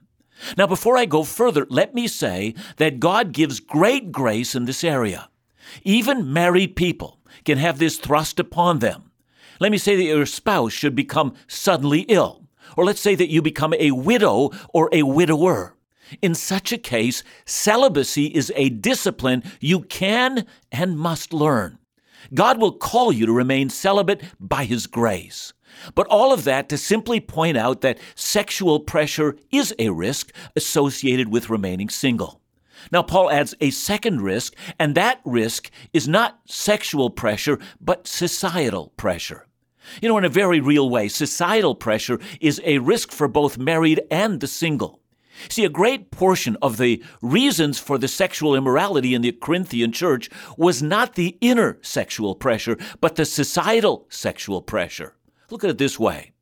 Now, 0.57 0.67
before 0.67 0.97
I 0.97 1.05
go 1.05 1.25
further, 1.25 1.67
let 1.69 1.95
me 1.95 2.09
say 2.09 2.55
that 2.77 3.01
God 3.01 3.33
gives 3.33 3.61
great 3.61 4.11
grace 4.11 4.55
in 4.55 4.65
this 4.65 4.83
area. 4.83 5.29
Even 5.83 6.33
married 6.33 6.77
people 6.77 7.21
can 7.45 7.59
have 7.59 7.79
this 7.79 7.99
thrust 7.99 8.41
upon 8.41 8.79
them. 8.79 9.11
Let 9.61 9.71
me 9.71 9.79
say 9.79 9.97
that 9.97 10.03
your 10.03 10.27
spouse 10.27 10.73
should 10.73 10.95
become 10.95 11.35
suddenly 11.47 12.01
ill 12.09 12.41
or 12.77 12.85
let's 12.85 13.01
say 13.01 13.15
that 13.15 13.31
you 13.31 13.43
become 13.43 13.75
a 13.75 13.91
widow 13.91 14.51
or 14.73 14.89
a 14.93 15.03
widower. 15.03 15.75
In 16.23 16.35
such 16.35 16.73
a 16.73 16.79
case, 16.79 17.23
celibacy 17.45 18.27
is 18.27 18.53
a 18.57 18.69
discipline 18.69 19.43
you 19.61 19.81
can 19.81 20.47
and 20.73 20.99
must 20.99 21.33
learn. 21.33 21.79
God 22.35 22.61
will 22.61 22.73
call 22.73 23.13
you 23.13 23.27
to 23.27 23.33
remain 23.33 23.71
celibate 23.71 24.23
by 24.39 24.65
His 24.65 24.87
grace. 24.87 25.53
But 25.95 26.07
all 26.09 26.33
of 26.33 26.45
that 26.45 26.69
to 26.69 26.79
simply 26.79 27.21
point 27.21 27.57
out 27.57 27.81
that 27.81 27.99
sexual 28.15 28.81
pressure 28.81 29.37
is 29.51 29.75
a 29.79 29.91
risk 29.91 30.33
associated 30.57 31.29
with 31.29 31.49
remaining 31.49 31.89
single. 31.89 32.41
Now, 32.91 33.03
Paul 33.03 33.31
adds 33.31 33.55
a 33.61 33.71
second 33.71 34.23
risk, 34.23 34.55
and 34.79 34.95
that 34.95 35.21
risk 35.25 35.71
is 35.93 36.09
not 36.09 36.41
sexual 36.47 37.11
pressure, 37.11 37.59
but 37.81 38.07
societal 38.07 38.93
pressure. 38.97 39.47
You 40.01 40.09
know, 40.09 40.19
in 40.19 40.25
a 40.25 40.29
very 40.29 40.61
real 40.61 40.89
way, 40.89 41.09
societal 41.09 41.75
pressure 41.75 42.19
is 42.41 42.61
a 42.65 42.79
risk 42.79 43.13
for 43.13 43.29
both 43.29 43.59
married 43.59 44.03
and 44.11 44.41
the 44.41 44.47
single. 44.47 45.01
See, 45.49 45.65
a 45.65 45.71
great 45.71 46.11
portion 46.11 46.57
of 46.61 46.77
the 46.77 47.03
reasons 47.23 47.79
for 47.79 47.97
the 47.97 48.09
sexual 48.09 48.55
immorality 48.55 49.15
in 49.15 49.23
the 49.23 49.33
Corinthian 49.33 49.91
church 49.93 50.29
was 50.57 50.83
not 50.83 51.15
the 51.15 51.39
inner 51.41 51.79
sexual 51.81 52.35
pressure, 52.35 52.77
but 53.01 53.17
the 53.17 53.25
societal 53.25 54.07
sexual 54.11 54.61
pressure. 54.61 55.17
Look 55.51 55.65
at 55.65 55.71
it 55.71 55.79
this 55.79 55.99
way. 55.99 56.33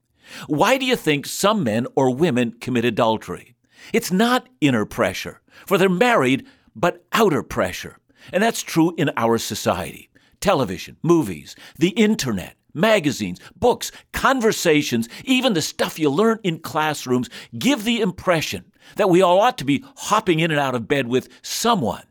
Why 0.46 0.76
do 0.78 0.84
you 0.84 0.96
think 0.96 1.26
some 1.26 1.64
men 1.64 1.86
or 1.94 2.14
women 2.14 2.56
commit 2.60 2.84
adultery? 2.84 3.54
It's 3.92 4.12
not 4.12 4.48
inner 4.60 4.84
pressure, 4.84 5.40
for 5.66 5.78
they're 5.78 5.88
married, 5.88 6.46
but 6.74 7.04
outer 7.12 7.42
pressure. 7.42 7.98
And 8.32 8.42
that's 8.42 8.62
true 8.62 8.94
in 8.98 9.10
our 9.16 9.38
society. 9.38 10.10
Television, 10.40 10.96
movies, 11.02 11.56
the 11.78 11.90
internet, 11.90 12.56
magazines, 12.74 13.40
books, 13.56 13.90
conversations, 14.12 15.08
even 15.24 15.52
the 15.52 15.62
stuff 15.62 15.98
you 15.98 16.10
learn 16.10 16.38
in 16.42 16.58
classrooms 16.58 17.28
give 17.58 17.84
the 17.84 18.00
impression 18.00 18.72
that 18.96 19.10
we 19.10 19.22
all 19.22 19.40
ought 19.40 19.58
to 19.58 19.64
be 19.64 19.84
hopping 19.96 20.40
in 20.40 20.50
and 20.50 20.60
out 20.60 20.74
of 20.74 20.88
bed 20.88 21.08
with 21.08 21.28
someone. 21.42 22.04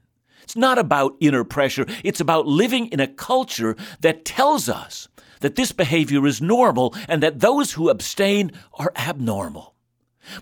It's 0.44 0.56
not 0.56 0.78
about 0.78 1.18
inner 1.20 1.44
pressure, 1.44 1.86
it's 2.04 2.22
about 2.22 2.48
living 2.48 2.88
in 2.88 3.00
a 3.00 3.08
culture 3.08 3.76
that 4.02 4.26
tells 4.26 4.70
us 4.70 5.08
that 5.42 5.56
this 5.56 5.72
behavior 5.72 6.26
is 6.26 6.42
normal 6.42 6.96
and 7.08 7.22
that 7.22 7.42
those 7.42 7.74
who 7.74 7.90
abstain 7.90 8.52
are 8.76 8.94
abnormal. 8.96 9.76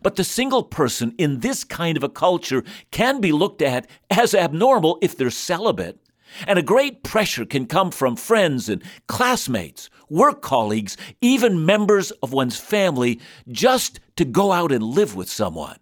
But 0.01 0.15
the 0.15 0.23
single 0.23 0.63
person 0.63 1.13
in 1.17 1.39
this 1.39 1.63
kind 1.63 1.97
of 1.97 2.03
a 2.03 2.09
culture 2.09 2.63
can 2.91 3.21
be 3.21 3.31
looked 3.31 3.61
at 3.61 3.87
as 4.09 4.33
abnormal 4.33 4.97
if 5.01 5.17
they're 5.17 5.29
celibate 5.29 5.99
and 6.47 6.59
a 6.59 6.63
great 6.63 7.03
pressure 7.03 7.45
can 7.45 7.65
come 7.65 7.91
from 7.91 8.15
friends 8.15 8.69
and 8.69 8.83
classmates, 9.07 9.89
work 10.09 10.41
colleagues, 10.41 10.97
even 11.21 11.65
members 11.65 12.11
of 12.11 12.33
one's 12.33 12.57
family 12.57 13.19
just 13.49 13.99
to 14.15 14.25
go 14.25 14.51
out 14.51 14.71
and 14.71 14.83
live 14.83 15.15
with 15.15 15.29
someone. 15.29 15.77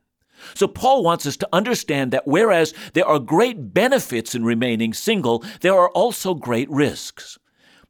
So, 0.56 0.68
Paul 0.68 1.04
wants 1.04 1.26
us 1.26 1.38
to 1.38 1.50
understand 1.54 2.12
that 2.12 2.28
whereas 2.28 2.74
there 2.94 3.08
are 3.08 3.20
great 3.20 3.74
benefits 3.74 4.36
in 4.36 4.44
remaining 4.44 4.94
single, 4.94 5.44
there 5.62 5.74
are 5.74 5.90
also 5.90 6.34
great 6.34 6.70
risks. 6.70 7.38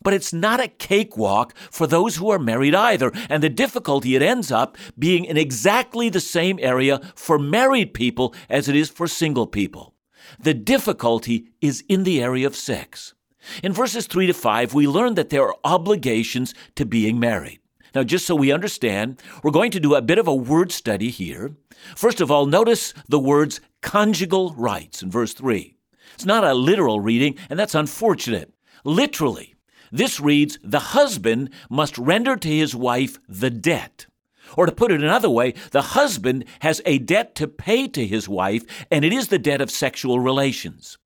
But 0.04 0.14
it's 0.14 0.34
not 0.34 0.60
a 0.60 0.68
cakewalk 0.68 1.56
for 1.72 1.88
those 1.88 2.18
who 2.18 2.30
are 2.30 2.38
married 2.38 2.76
either, 2.76 3.12
and 3.30 3.42
the 3.42 3.50
difficulty 3.50 4.16
it 4.16 4.22
ends 4.22 4.52
up 4.52 4.78
being 5.00 5.26
in 5.26 5.38
exactly 5.38 6.10
the 6.10 6.20
same 6.20 6.60
area 6.62 7.00
for 7.16 7.40
married 7.40 7.94
people 7.94 8.36
as 8.50 8.68
it 8.68 8.76
is 8.76 8.90
for 8.90 9.08
single 9.08 9.48
people. 9.48 9.93
The 10.40 10.54
difficulty 10.54 11.50
is 11.62 11.84
in 11.88 12.04
the 12.04 12.22
area 12.22 12.48
of 12.48 12.56
sex. 12.56 13.14
In 13.62 13.74
verses 13.74 14.08
3 14.08 14.28
to 14.28 14.34
5, 14.34 14.74
we 14.74 14.88
learn 14.88 15.16
that 15.16 15.30
there 15.30 15.44
are 15.44 15.56
obligations 15.64 16.54
to 16.76 16.86
being 16.86 17.20
married. 17.20 17.60
Now, 17.94 18.04
just 18.04 18.26
so 18.26 18.36
we 18.36 18.52
understand, 18.52 19.22
we're 19.44 19.52
going 19.52 19.72
to 19.72 19.80
do 19.80 19.96
a 19.96 20.02
bit 20.02 20.18
of 20.18 20.28
a 20.28 20.34
word 20.34 20.72
study 20.72 21.10
here. 21.10 21.56
First 21.96 22.22
of 22.22 22.32
all, 22.32 22.46
notice 22.46 22.94
the 23.08 23.20
words 23.20 23.62
conjugal 23.82 24.54
rights 24.58 25.04
in 25.04 25.12
verse 25.12 25.34
3. 25.34 25.76
It's 26.16 26.26
not 26.26 26.44
a 26.44 26.54
literal 26.54 27.00
reading, 27.00 27.38
and 27.50 27.60
that's 27.60 27.76
unfortunate. 27.76 28.52
Literally, 28.84 29.56
this 29.92 30.20
reads, 30.20 30.58
The 30.64 30.80
husband 30.80 31.52
must 31.70 31.98
render 31.98 32.36
to 32.36 32.48
his 32.48 32.76
wife 32.76 33.20
the 33.28 33.52
debt. 33.52 34.08
Or 34.58 34.66
to 34.66 34.72
put 34.72 34.92
it 34.92 35.02
another 35.02 35.30
way, 35.30 35.54
the 35.72 35.82
husband 35.82 36.46
has 36.60 36.82
a 36.86 37.00
debt 37.00 37.36
to 37.36 37.48
pay 37.48 37.88
to 37.90 38.06
his 38.06 38.28
wife, 38.30 38.64
and 38.92 39.04
it 39.04 39.14
is 39.14 39.28
the 39.28 39.40
debt 39.40 39.62
of 39.62 39.72
sexual 39.72 40.20
relations. 40.20 40.98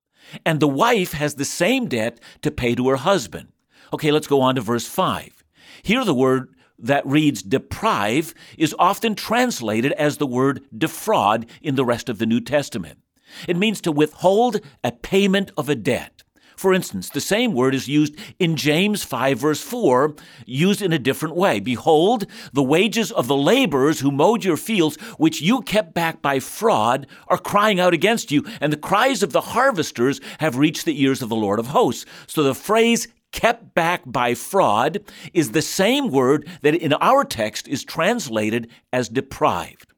And 0.44 0.60
the 0.60 0.68
wife 0.68 1.12
has 1.12 1.34
the 1.34 1.44
same 1.44 1.86
debt 1.88 2.20
to 2.42 2.50
pay 2.50 2.74
to 2.74 2.88
her 2.88 2.96
husband. 2.96 3.48
Okay, 3.92 4.10
let's 4.10 4.26
go 4.26 4.40
on 4.40 4.56
to 4.56 4.60
verse 4.60 4.86
5. 4.86 5.44
Here, 5.82 6.04
the 6.04 6.14
word 6.14 6.54
that 6.78 7.06
reads 7.06 7.42
deprive 7.42 8.34
is 8.56 8.74
often 8.78 9.14
translated 9.14 9.92
as 9.92 10.18
the 10.18 10.26
word 10.26 10.64
defraud 10.76 11.46
in 11.62 11.74
the 11.74 11.84
rest 11.84 12.08
of 12.08 12.18
the 12.18 12.26
New 12.26 12.40
Testament. 12.40 12.98
It 13.46 13.56
means 13.56 13.80
to 13.82 13.92
withhold 13.92 14.60
a 14.84 14.92
payment 14.92 15.50
of 15.56 15.68
a 15.68 15.74
debt. 15.74 16.22
For 16.58 16.74
instance, 16.74 17.08
the 17.08 17.20
same 17.20 17.54
word 17.54 17.72
is 17.72 17.86
used 17.86 18.16
in 18.40 18.56
James 18.56 19.04
5, 19.04 19.38
verse 19.38 19.60
4, 19.60 20.16
used 20.44 20.82
in 20.82 20.92
a 20.92 20.98
different 20.98 21.36
way. 21.36 21.60
Behold, 21.60 22.26
the 22.52 22.64
wages 22.64 23.12
of 23.12 23.28
the 23.28 23.36
laborers 23.36 24.00
who 24.00 24.10
mowed 24.10 24.42
your 24.42 24.56
fields, 24.56 24.96
which 25.18 25.40
you 25.40 25.62
kept 25.62 25.94
back 25.94 26.20
by 26.20 26.40
fraud, 26.40 27.06
are 27.28 27.38
crying 27.38 27.78
out 27.78 27.94
against 27.94 28.32
you, 28.32 28.44
and 28.60 28.72
the 28.72 28.76
cries 28.76 29.22
of 29.22 29.30
the 29.30 29.40
harvesters 29.40 30.20
have 30.40 30.56
reached 30.56 30.84
the 30.84 31.00
ears 31.00 31.22
of 31.22 31.28
the 31.28 31.36
Lord 31.36 31.60
of 31.60 31.68
hosts. 31.68 32.04
So 32.26 32.42
the 32.42 32.56
phrase 32.56 33.06
kept 33.30 33.72
back 33.72 34.02
by 34.04 34.34
fraud 34.34 34.98
is 35.32 35.52
the 35.52 35.62
same 35.62 36.08
word 36.08 36.48
that 36.62 36.74
in 36.74 36.92
our 36.94 37.22
text 37.22 37.68
is 37.68 37.84
translated 37.84 38.68
as 38.92 39.08
deprived. 39.08 39.92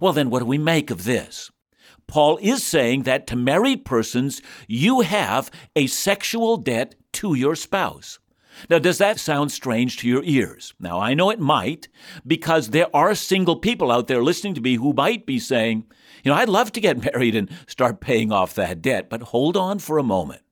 Well, 0.00 0.12
then, 0.12 0.30
what 0.30 0.38
do 0.38 0.44
we 0.44 0.58
make 0.58 0.92
of 0.92 1.02
this? 1.02 1.50
Paul 2.06 2.38
is 2.42 2.62
saying 2.62 3.02
that 3.04 3.26
to 3.28 3.36
married 3.36 3.84
persons, 3.84 4.42
you 4.68 5.00
have 5.00 5.50
a 5.74 5.86
sexual 5.86 6.56
debt 6.56 6.94
to 7.14 7.34
your 7.34 7.56
spouse. 7.56 8.18
Now, 8.70 8.78
does 8.78 8.98
that 8.98 9.18
sound 9.18 9.50
strange 9.50 9.96
to 9.98 10.08
your 10.08 10.22
ears? 10.24 10.74
Now, 10.78 11.00
I 11.00 11.14
know 11.14 11.30
it 11.30 11.40
might, 11.40 11.88
because 12.26 12.70
there 12.70 12.94
are 12.94 13.14
single 13.14 13.56
people 13.56 13.90
out 13.90 14.06
there 14.06 14.22
listening 14.22 14.54
to 14.54 14.60
me 14.60 14.76
who 14.76 14.92
might 14.92 15.26
be 15.26 15.38
saying, 15.38 15.84
you 16.22 16.30
know, 16.30 16.36
I'd 16.36 16.48
love 16.48 16.72
to 16.72 16.80
get 16.80 17.04
married 17.12 17.34
and 17.34 17.50
start 17.66 18.00
paying 18.00 18.32
off 18.32 18.54
that 18.54 18.82
debt, 18.82 19.10
but 19.10 19.22
hold 19.22 19.56
on 19.56 19.78
for 19.78 19.98
a 19.98 20.04
moment. 20.04 20.42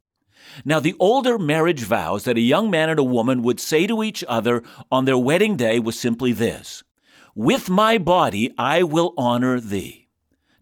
Now, 0.65 0.81
the 0.81 0.95
older 0.99 1.39
marriage 1.39 1.85
vows 1.85 2.25
that 2.25 2.37
a 2.37 2.41
young 2.41 2.71
man 2.71 2.91
and 2.91 2.99
a 2.99 3.05
woman 3.05 3.43
would 3.43 3.61
say 3.61 3.87
to 3.87 4.03
each 4.03 4.23
other 4.29 4.63
on 4.91 5.05
their 5.05 5.17
wedding 5.17 5.57
day 5.57 5.79
was 5.79 5.99
simply 5.99 6.33
this 6.33 6.83
With 7.35 7.71
my 7.71 7.99
body 7.99 8.53
I 8.59 8.83
will 8.83 9.15
honor 9.17 9.61
thee. 9.61 10.02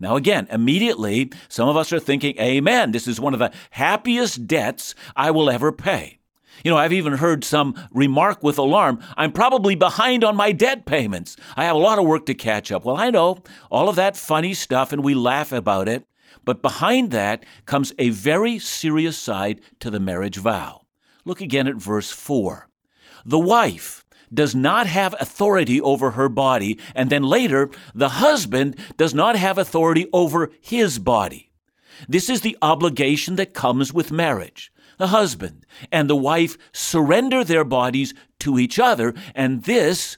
Now, 0.01 0.17
again, 0.17 0.49
immediately, 0.51 1.31
some 1.49 1.69
of 1.69 1.77
us 1.77 1.93
are 1.93 2.01
thinking, 2.01 2.37
Amen, 2.41 2.91
this 2.91 3.07
is 3.07 3.21
one 3.21 3.35
of 3.35 3.39
the 3.39 3.53
happiest 3.71 4.47
debts 4.47 4.95
I 5.15 5.31
will 5.31 5.51
ever 5.51 5.71
pay. 5.71 6.19
You 6.65 6.71
know, 6.71 6.77
I've 6.77 6.93
even 6.93 7.15
heard 7.15 7.45
some 7.45 7.75
remark 7.93 8.43
with 8.43 8.59
alarm, 8.59 9.01
I'm 9.17 9.33
probably 9.33 9.75
behind 9.75 10.25
on 10.25 10.37
my 10.37 10.53
debt 10.53 10.87
payments. 10.87 11.37
I 11.57 11.65
have 11.65 11.77
a 11.77 11.79
lot 11.79 11.99
of 11.99 12.07
work 12.07 12.27
to 12.27 12.35
catch 12.35 12.73
up. 12.73 12.85
Well, 12.85 12.97
I 12.97 13.11
know 13.11 13.43
all 13.71 13.89
of 13.89 13.97
that 13.97 14.17
funny 14.17 14.55
stuff 14.55 14.93
and 14.93 15.05
we 15.05 15.15
laugh 15.15 15.53
about 15.53 15.89
it, 15.89 16.07
but 16.45 16.63
behind 16.63 17.11
that 17.13 17.45
comes 17.67 17.93
a 17.99 18.11
very 18.11 18.59
serious 18.59 19.17
side 19.17 19.61
to 19.81 19.91
the 19.91 20.01
marriage 20.01 20.37
vow. 20.37 20.83
Look 21.25 21.41
again 21.41 21.67
at 21.67 21.77
verse 21.77 22.11
4. 22.11 22.69
The 23.25 23.39
wife 23.39 24.00
does 24.33 24.55
not 24.55 24.87
have 24.87 25.14
authority 25.21 25.81
over 25.81 26.12
her 26.12 26.29
body, 26.29 26.79
and 26.95 27.11
then 27.11 27.23
later, 27.23 27.71
the 27.95 28.09
husband 28.09 28.77
does 28.97 29.14
not 29.14 29.37
have 29.37 29.59
authority 29.59 30.07
over 30.12 30.51
his 30.61 30.99
body. 30.99 31.51
This 32.09 32.31
is 32.31 32.40
the 32.40 32.57
obligation 32.62 33.37
that 33.37 33.55
comes 33.55 33.93
with 33.93 34.12
marriage. 34.12 34.73
The 34.99 35.09
husband 35.09 35.66
and 35.90 36.09
the 36.09 36.16
wife 36.16 36.57
surrender 36.73 37.43
their 37.43 37.64
bodies 37.64 38.14
to 38.40 38.59
each 38.59 38.79
other, 38.79 39.14
and 39.35 39.64
this, 39.64 40.16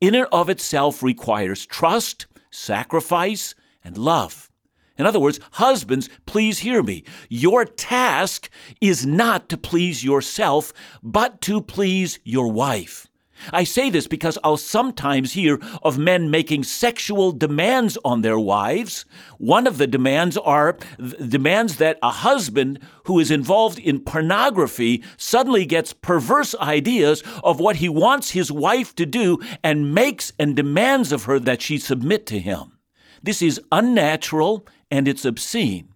in 0.00 0.14
and 0.14 0.26
of 0.32 0.48
itself, 0.50 1.02
requires 1.02 1.66
trust, 1.66 2.26
sacrifice, 2.50 3.54
and 3.84 3.96
love. 3.96 4.50
In 4.98 5.06
other 5.06 5.20
words, 5.20 5.40
husbands, 5.52 6.10
please 6.26 6.58
hear 6.58 6.82
me. 6.82 7.04
Your 7.28 7.64
task 7.64 8.50
is 8.80 9.06
not 9.06 9.48
to 9.48 9.56
please 9.56 10.04
yourself, 10.04 10.72
but 11.02 11.40
to 11.42 11.62
please 11.62 12.18
your 12.22 12.52
wife. 12.52 13.06
I 13.52 13.64
say 13.64 13.90
this 13.90 14.06
because 14.06 14.38
I'll 14.44 14.56
sometimes 14.56 15.32
hear 15.32 15.58
of 15.82 15.98
men 15.98 16.30
making 16.30 16.64
sexual 16.64 17.32
demands 17.32 17.96
on 18.04 18.22
their 18.22 18.38
wives. 18.38 19.04
One 19.38 19.66
of 19.66 19.78
the 19.78 19.86
demands 19.86 20.36
are 20.36 20.76
demands 21.26 21.76
that 21.76 21.98
a 22.02 22.10
husband 22.10 22.80
who 23.04 23.18
is 23.18 23.30
involved 23.30 23.78
in 23.78 24.00
pornography 24.00 25.02
suddenly 25.16 25.64
gets 25.66 25.92
perverse 25.92 26.54
ideas 26.60 27.22
of 27.42 27.60
what 27.60 27.76
he 27.76 27.88
wants 27.88 28.30
his 28.30 28.52
wife 28.52 28.94
to 28.96 29.06
do 29.06 29.38
and 29.62 29.94
makes 29.94 30.32
and 30.38 30.54
demands 30.56 31.12
of 31.12 31.24
her 31.24 31.38
that 31.38 31.62
she 31.62 31.78
submit 31.78 32.26
to 32.26 32.38
him. 32.38 32.78
This 33.22 33.42
is 33.42 33.60
unnatural 33.72 34.66
and 34.90 35.06
it's 35.06 35.24
obscene. 35.24 35.88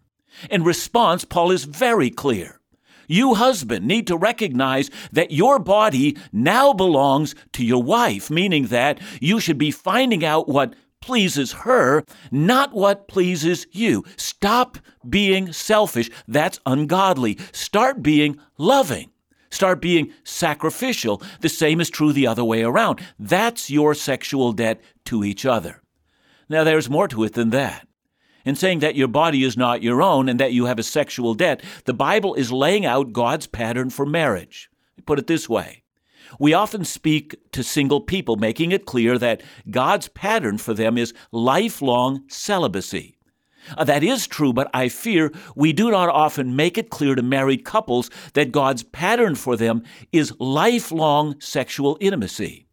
In 0.51 0.65
response, 0.65 1.25
Paul 1.25 1.51
is 1.51 1.65
very 1.65 2.11
clear. 2.11 2.61
You, 3.07 3.35
husband, 3.35 3.87
need 3.87 4.07
to 4.07 4.17
recognize 4.17 4.91
that 5.13 5.31
your 5.31 5.59
body 5.59 6.17
now 6.33 6.73
belongs 6.73 7.35
to 7.53 7.65
your 7.65 7.83
wife, 7.83 8.31
meaning 8.31 8.67
that 8.69 9.01
you 9.21 9.41
should 9.41 9.59
be 9.59 9.71
finding 9.71 10.25
out 10.25 10.49
what 10.49 10.75
pleases 11.01 11.53
her, 11.53 12.03
not 12.31 12.73
what 12.73 13.09
pleases 13.09 13.67
you. 13.73 14.05
Stop 14.17 14.79
being 15.09 15.53
selfish. 15.53 16.11
That's 16.27 16.61
ungodly. 16.65 17.39
Start 17.53 18.03
being 18.03 18.39
loving. 18.57 19.11
Start 19.51 19.81
being 19.81 20.13
sacrificial. 20.25 21.23
The 21.41 21.49
same 21.49 21.81
is 21.81 21.91
true 21.91 22.13
the 22.13 22.27
other 22.27 22.43
way 22.43 22.63
around. 22.63 23.01
That's 23.19 23.71
your 23.71 23.95
sexual 23.95 24.53
debt 24.53 24.81
to 25.05 25.25
each 25.25 25.45
other. 25.47 25.83
Now, 26.49 26.65
there's 26.65 26.91
more 26.91 27.09
to 27.09 27.25
it 27.25 27.35
than 27.35 27.51
that 27.51 27.87
in 28.45 28.55
saying 28.55 28.81
that 28.81 28.97
your 28.97 29.09
body 29.09 29.45
is 29.45 29.57
not 29.57 29.83
your 29.83 30.03
own 30.03 30.29
and 30.29 30.39
that 30.41 30.53
you 30.53 30.67
have 30.67 30.79
a 30.79 30.83
sexual 30.83 31.35
debt, 31.35 31.63
the 31.85 31.95
Bible 31.95 32.35
is 32.35 32.53
laying 32.53 32.85
out 32.85 33.13
God's 33.13 33.47
pattern 33.47 33.91
for 33.91 34.07
marriage. 34.07 34.71
Put 35.07 35.19
it 35.19 35.27
this 35.27 35.49
way. 35.49 35.83
We 36.39 36.53
often 36.53 36.85
speak 36.85 37.37
to 37.53 37.63
single 37.63 38.01
people, 38.01 38.37
making 38.37 38.73
it 38.73 38.87
clear 38.87 39.19
that 39.19 39.43
God's 39.71 40.09
pattern 40.09 40.59
for 40.59 40.75
them 40.75 40.99
is 40.99 41.15
lifelong 41.31 42.25
celibacy. 42.29 43.19
Uh, 43.77 43.85
that 43.85 44.03
is 44.03 44.27
true, 44.27 44.53
but 44.53 44.69
I 44.75 44.89
fear 44.89 45.33
we 45.55 45.73
do 45.73 45.91
not 45.91 46.09
often 46.09 46.57
make 46.57 46.77
it 46.77 46.91
clear 46.91 47.15
to 47.15 47.23
married 47.23 47.65
couples 47.65 48.11
that 48.35 48.53
God's 48.53 48.83
pattern 48.83 49.37
for 49.37 49.57
them 49.57 49.83
is 50.13 50.35
lifelong 50.39 51.41
sexual 51.41 51.97
intimacy 52.01 52.64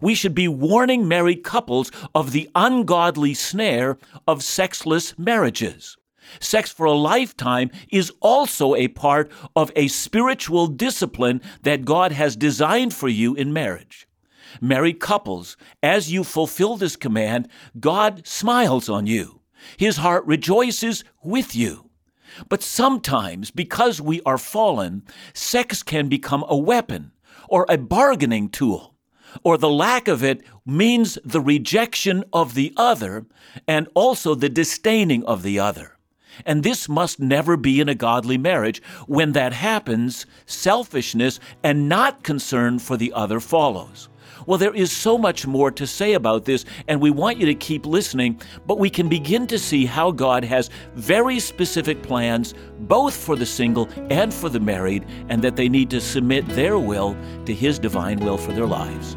we 0.00 0.14
should 0.14 0.34
be 0.34 0.48
warning 0.48 1.06
married 1.06 1.42
couples 1.42 1.90
of 2.14 2.32
the 2.32 2.48
ungodly 2.54 3.34
snare 3.34 3.98
of 4.26 4.42
sexless 4.42 5.18
marriages. 5.18 5.96
Sex 6.40 6.70
for 6.70 6.86
a 6.86 6.92
lifetime 6.92 7.70
is 7.90 8.12
also 8.20 8.74
a 8.74 8.88
part 8.88 9.30
of 9.54 9.70
a 9.76 9.88
spiritual 9.88 10.66
discipline 10.66 11.40
that 11.62 11.84
God 11.84 12.12
has 12.12 12.36
designed 12.36 12.94
for 12.94 13.08
you 13.08 13.34
in 13.34 13.52
marriage. 13.52 14.06
Married 14.60 15.00
couples, 15.00 15.56
as 15.82 16.12
you 16.12 16.24
fulfill 16.24 16.76
this 16.76 16.96
command, 16.96 17.48
God 17.80 18.26
smiles 18.26 18.88
on 18.88 19.06
you. 19.06 19.40
His 19.76 19.96
heart 19.98 20.24
rejoices 20.26 21.04
with 21.22 21.54
you. 21.54 21.90
But 22.48 22.62
sometimes, 22.62 23.50
because 23.50 24.00
we 24.00 24.20
are 24.22 24.38
fallen, 24.38 25.02
sex 25.34 25.82
can 25.82 26.08
become 26.08 26.44
a 26.48 26.56
weapon 26.56 27.12
or 27.48 27.66
a 27.68 27.76
bargaining 27.78 28.48
tool 28.48 28.91
or 29.42 29.56
the 29.56 29.68
lack 29.68 30.08
of 30.08 30.22
it 30.22 30.42
means 30.64 31.18
the 31.24 31.40
rejection 31.40 32.24
of 32.32 32.54
the 32.54 32.72
other 32.76 33.26
and 33.66 33.88
also 33.94 34.34
the 34.34 34.48
disdaining 34.48 35.24
of 35.24 35.42
the 35.42 35.58
other. 35.58 35.96
And 36.46 36.62
this 36.62 36.88
must 36.88 37.20
never 37.20 37.56
be 37.56 37.80
in 37.80 37.88
a 37.88 37.94
godly 37.94 38.38
marriage. 38.38 38.82
When 39.06 39.32
that 39.32 39.52
happens, 39.52 40.26
selfishness 40.46 41.38
and 41.62 41.88
not 41.88 42.22
concern 42.22 42.78
for 42.78 42.96
the 42.96 43.12
other 43.12 43.40
follows. 43.40 44.08
Well, 44.46 44.58
there 44.58 44.74
is 44.74 44.90
so 44.92 45.16
much 45.16 45.46
more 45.46 45.70
to 45.70 45.86
say 45.86 46.14
about 46.14 46.44
this, 46.44 46.64
and 46.88 47.00
we 47.00 47.10
want 47.10 47.38
you 47.38 47.46
to 47.46 47.54
keep 47.54 47.86
listening, 47.86 48.40
but 48.66 48.78
we 48.78 48.90
can 48.90 49.08
begin 49.08 49.46
to 49.48 49.58
see 49.58 49.86
how 49.86 50.10
God 50.10 50.44
has 50.44 50.70
very 50.94 51.38
specific 51.38 52.02
plans, 52.02 52.54
both 52.80 53.14
for 53.14 53.36
the 53.36 53.46
single 53.46 53.88
and 54.10 54.32
for 54.32 54.48
the 54.48 54.60
married, 54.60 55.04
and 55.28 55.42
that 55.42 55.56
they 55.56 55.68
need 55.68 55.90
to 55.90 56.00
submit 56.00 56.46
their 56.48 56.78
will 56.78 57.16
to 57.46 57.54
His 57.54 57.78
divine 57.78 58.20
will 58.20 58.38
for 58.38 58.52
their 58.52 58.66
lives. 58.66 59.16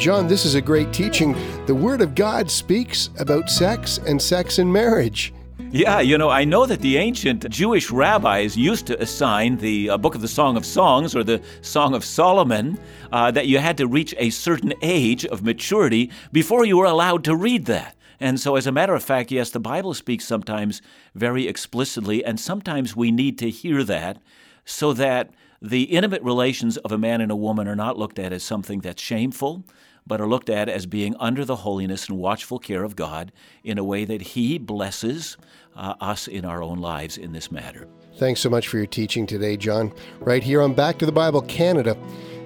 John, 0.00 0.26
this 0.26 0.46
is 0.46 0.54
a 0.54 0.62
great 0.62 0.94
teaching. 0.94 1.34
The 1.66 1.74
Word 1.74 2.00
of 2.00 2.14
God 2.14 2.50
speaks 2.50 3.10
about 3.18 3.50
sex 3.50 3.98
and 3.98 4.20
sex 4.20 4.58
in 4.58 4.72
marriage. 4.72 5.34
Yeah, 5.72 6.00
you 6.00 6.18
know, 6.18 6.30
I 6.30 6.42
know 6.42 6.66
that 6.66 6.80
the 6.80 6.96
ancient 6.96 7.48
Jewish 7.48 7.92
rabbis 7.92 8.56
used 8.56 8.88
to 8.88 9.00
assign 9.00 9.56
the 9.56 9.90
uh, 9.90 9.98
book 9.98 10.16
of 10.16 10.20
the 10.20 10.26
Song 10.26 10.56
of 10.56 10.66
Songs 10.66 11.14
or 11.14 11.22
the 11.22 11.40
Song 11.62 11.94
of 11.94 12.04
Solomon 12.04 12.76
uh, 13.12 13.30
that 13.30 13.46
you 13.46 13.58
had 13.58 13.76
to 13.76 13.86
reach 13.86 14.12
a 14.18 14.30
certain 14.30 14.74
age 14.82 15.24
of 15.26 15.44
maturity 15.44 16.10
before 16.32 16.64
you 16.64 16.76
were 16.76 16.86
allowed 16.86 17.22
to 17.22 17.36
read 17.36 17.66
that. 17.66 17.94
And 18.18 18.40
so, 18.40 18.56
as 18.56 18.66
a 18.66 18.72
matter 18.72 18.96
of 18.96 19.04
fact, 19.04 19.30
yes, 19.30 19.50
the 19.50 19.60
Bible 19.60 19.94
speaks 19.94 20.24
sometimes 20.24 20.82
very 21.14 21.46
explicitly, 21.46 22.24
and 22.24 22.40
sometimes 22.40 22.96
we 22.96 23.12
need 23.12 23.38
to 23.38 23.48
hear 23.48 23.84
that 23.84 24.20
so 24.64 24.92
that 24.94 25.30
the 25.62 25.84
intimate 25.84 26.22
relations 26.22 26.78
of 26.78 26.90
a 26.90 26.98
man 26.98 27.20
and 27.20 27.30
a 27.30 27.36
woman 27.36 27.68
are 27.68 27.76
not 27.76 27.96
looked 27.96 28.18
at 28.18 28.32
as 28.32 28.42
something 28.42 28.80
that's 28.80 29.00
shameful, 29.00 29.64
but 30.06 30.20
are 30.20 30.26
looked 30.26 30.50
at 30.50 30.68
as 30.68 30.86
being 30.86 31.14
under 31.18 31.44
the 31.44 31.56
holiness 31.56 32.08
and 32.08 32.18
watchful 32.18 32.58
care 32.58 32.84
of 32.84 32.96
God 32.96 33.32
in 33.64 33.78
a 33.78 33.84
way 33.84 34.04
that 34.04 34.22
He 34.22 34.58
blesses 34.58 35.36
uh, 35.76 35.94
us 36.00 36.28
in 36.28 36.44
our 36.44 36.62
own 36.62 36.78
lives 36.78 37.16
in 37.16 37.32
this 37.32 37.50
matter. 37.50 37.88
Thanks 38.16 38.40
so 38.40 38.50
much 38.50 38.68
for 38.68 38.76
your 38.76 38.86
teaching 38.86 39.26
today, 39.26 39.56
John. 39.56 39.92
Right 40.20 40.42
here 40.42 40.60
on 40.62 40.74
Back 40.74 40.98
to 40.98 41.06
the 41.06 41.12
Bible 41.12 41.42
Canada, 41.42 41.96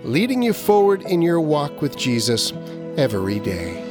leading 0.05 0.43
you 0.43 0.53
forward 0.53 1.03
in 1.03 1.23
your 1.23 1.41
walk 1.41 1.83
with 1.83 1.97
Jesus 1.97 2.53
every 2.97 3.41
day. 3.41 3.84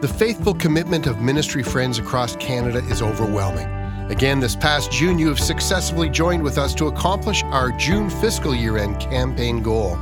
The 0.00 0.06
faithful 0.06 0.54
commitment 0.54 1.08
of 1.08 1.20
ministry 1.20 1.64
friends 1.64 1.98
across 1.98 2.36
Canada 2.36 2.78
is 2.88 3.02
overwhelming. 3.02 3.66
Again, 4.12 4.38
this 4.38 4.54
past 4.54 4.92
June, 4.92 5.18
you 5.18 5.26
have 5.26 5.40
successfully 5.40 6.08
joined 6.08 6.40
with 6.40 6.56
us 6.56 6.72
to 6.76 6.86
accomplish 6.86 7.42
our 7.46 7.72
June 7.72 8.08
fiscal 8.08 8.54
year 8.54 8.76
end 8.76 9.00
campaign 9.00 9.60
goal, 9.60 9.96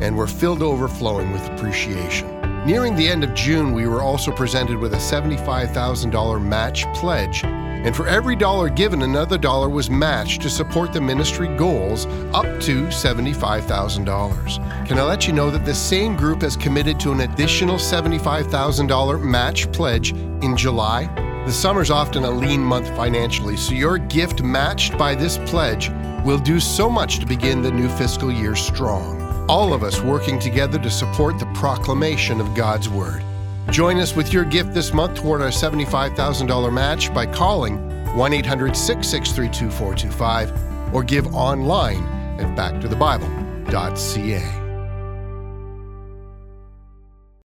and 0.00 0.16
we're 0.16 0.28
filled 0.28 0.62
overflowing 0.62 1.32
with 1.32 1.44
appreciation. 1.50 2.28
Nearing 2.64 2.94
the 2.94 3.08
end 3.08 3.24
of 3.24 3.34
June, 3.34 3.72
we 3.72 3.88
were 3.88 4.02
also 4.02 4.30
presented 4.30 4.78
with 4.78 4.94
a 4.94 4.98
$75,000 4.98 6.40
match 6.40 6.84
pledge 6.94 7.42
and 7.82 7.96
for 7.96 8.06
every 8.06 8.36
dollar 8.36 8.68
given, 8.68 9.02
another 9.02 9.38
dollar 9.38 9.68
was 9.68 9.88
matched 9.88 10.42
to 10.42 10.50
support 10.50 10.92
the 10.92 11.00
ministry 11.00 11.48
goals 11.56 12.04
up 12.34 12.44
to 12.60 12.86
$75,000. 12.88 14.86
Can 14.86 14.98
I 14.98 15.02
let 15.02 15.26
you 15.26 15.32
know 15.32 15.50
that 15.50 15.64
the 15.64 15.74
same 15.74 16.14
group 16.14 16.42
has 16.42 16.56
committed 16.56 17.00
to 17.00 17.12
an 17.12 17.20
additional 17.20 17.76
$75,000 17.76 19.22
match 19.22 19.72
pledge 19.72 20.12
in 20.12 20.56
July? 20.56 21.06
The 21.46 21.52
summer's 21.52 21.90
often 21.90 22.24
a 22.24 22.30
lean 22.30 22.60
month 22.60 22.88
financially, 22.88 23.56
so 23.56 23.72
your 23.72 23.96
gift 23.96 24.42
matched 24.42 24.98
by 24.98 25.14
this 25.14 25.38
pledge 25.46 25.90
will 26.22 26.38
do 26.38 26.60
so 26.60 26.90
much 26.90 27.18
to 27.18 27.26
begin 27.26 27.62
the 27.62 27.70
new 27.70 27.88
fiscal 27.88 28.30
year 28.30 28.54
strong. 28.54 29.46
All 29.48 29.72
of 29.72 29.82
us 29.82 30.02
working 30.02 30.38
together 30.38 30.78
to 30.78 30.90
support 30.90 31.38
the 31.38 31.46
proclamation 31.54 32.42
of 32.42 32.54
God's 32.54 32.90
Word. 32.90 33.24
Join 33.70 33.98
us 33.98 34.16
with 34.16 34.32
your 34.32 34.44
gift 34.44 34.74
this 34.74 34.92
month 34.92 35.18
toward 35.18 35.42
our 35.42 35.48
$75,000 35.48 36.72
match 36.72 37.12
by 37.14 37.26
calling 37.26 37.78
1 38.16 38.32
800 38.32 38.76
663 38.76 39.48
2425 39.48 40.94
or 40.94 41.04
give 41.04 41.32
online 41.34 42.04
at 42.40 42.56
backtothebible.ca. 42.56 44.59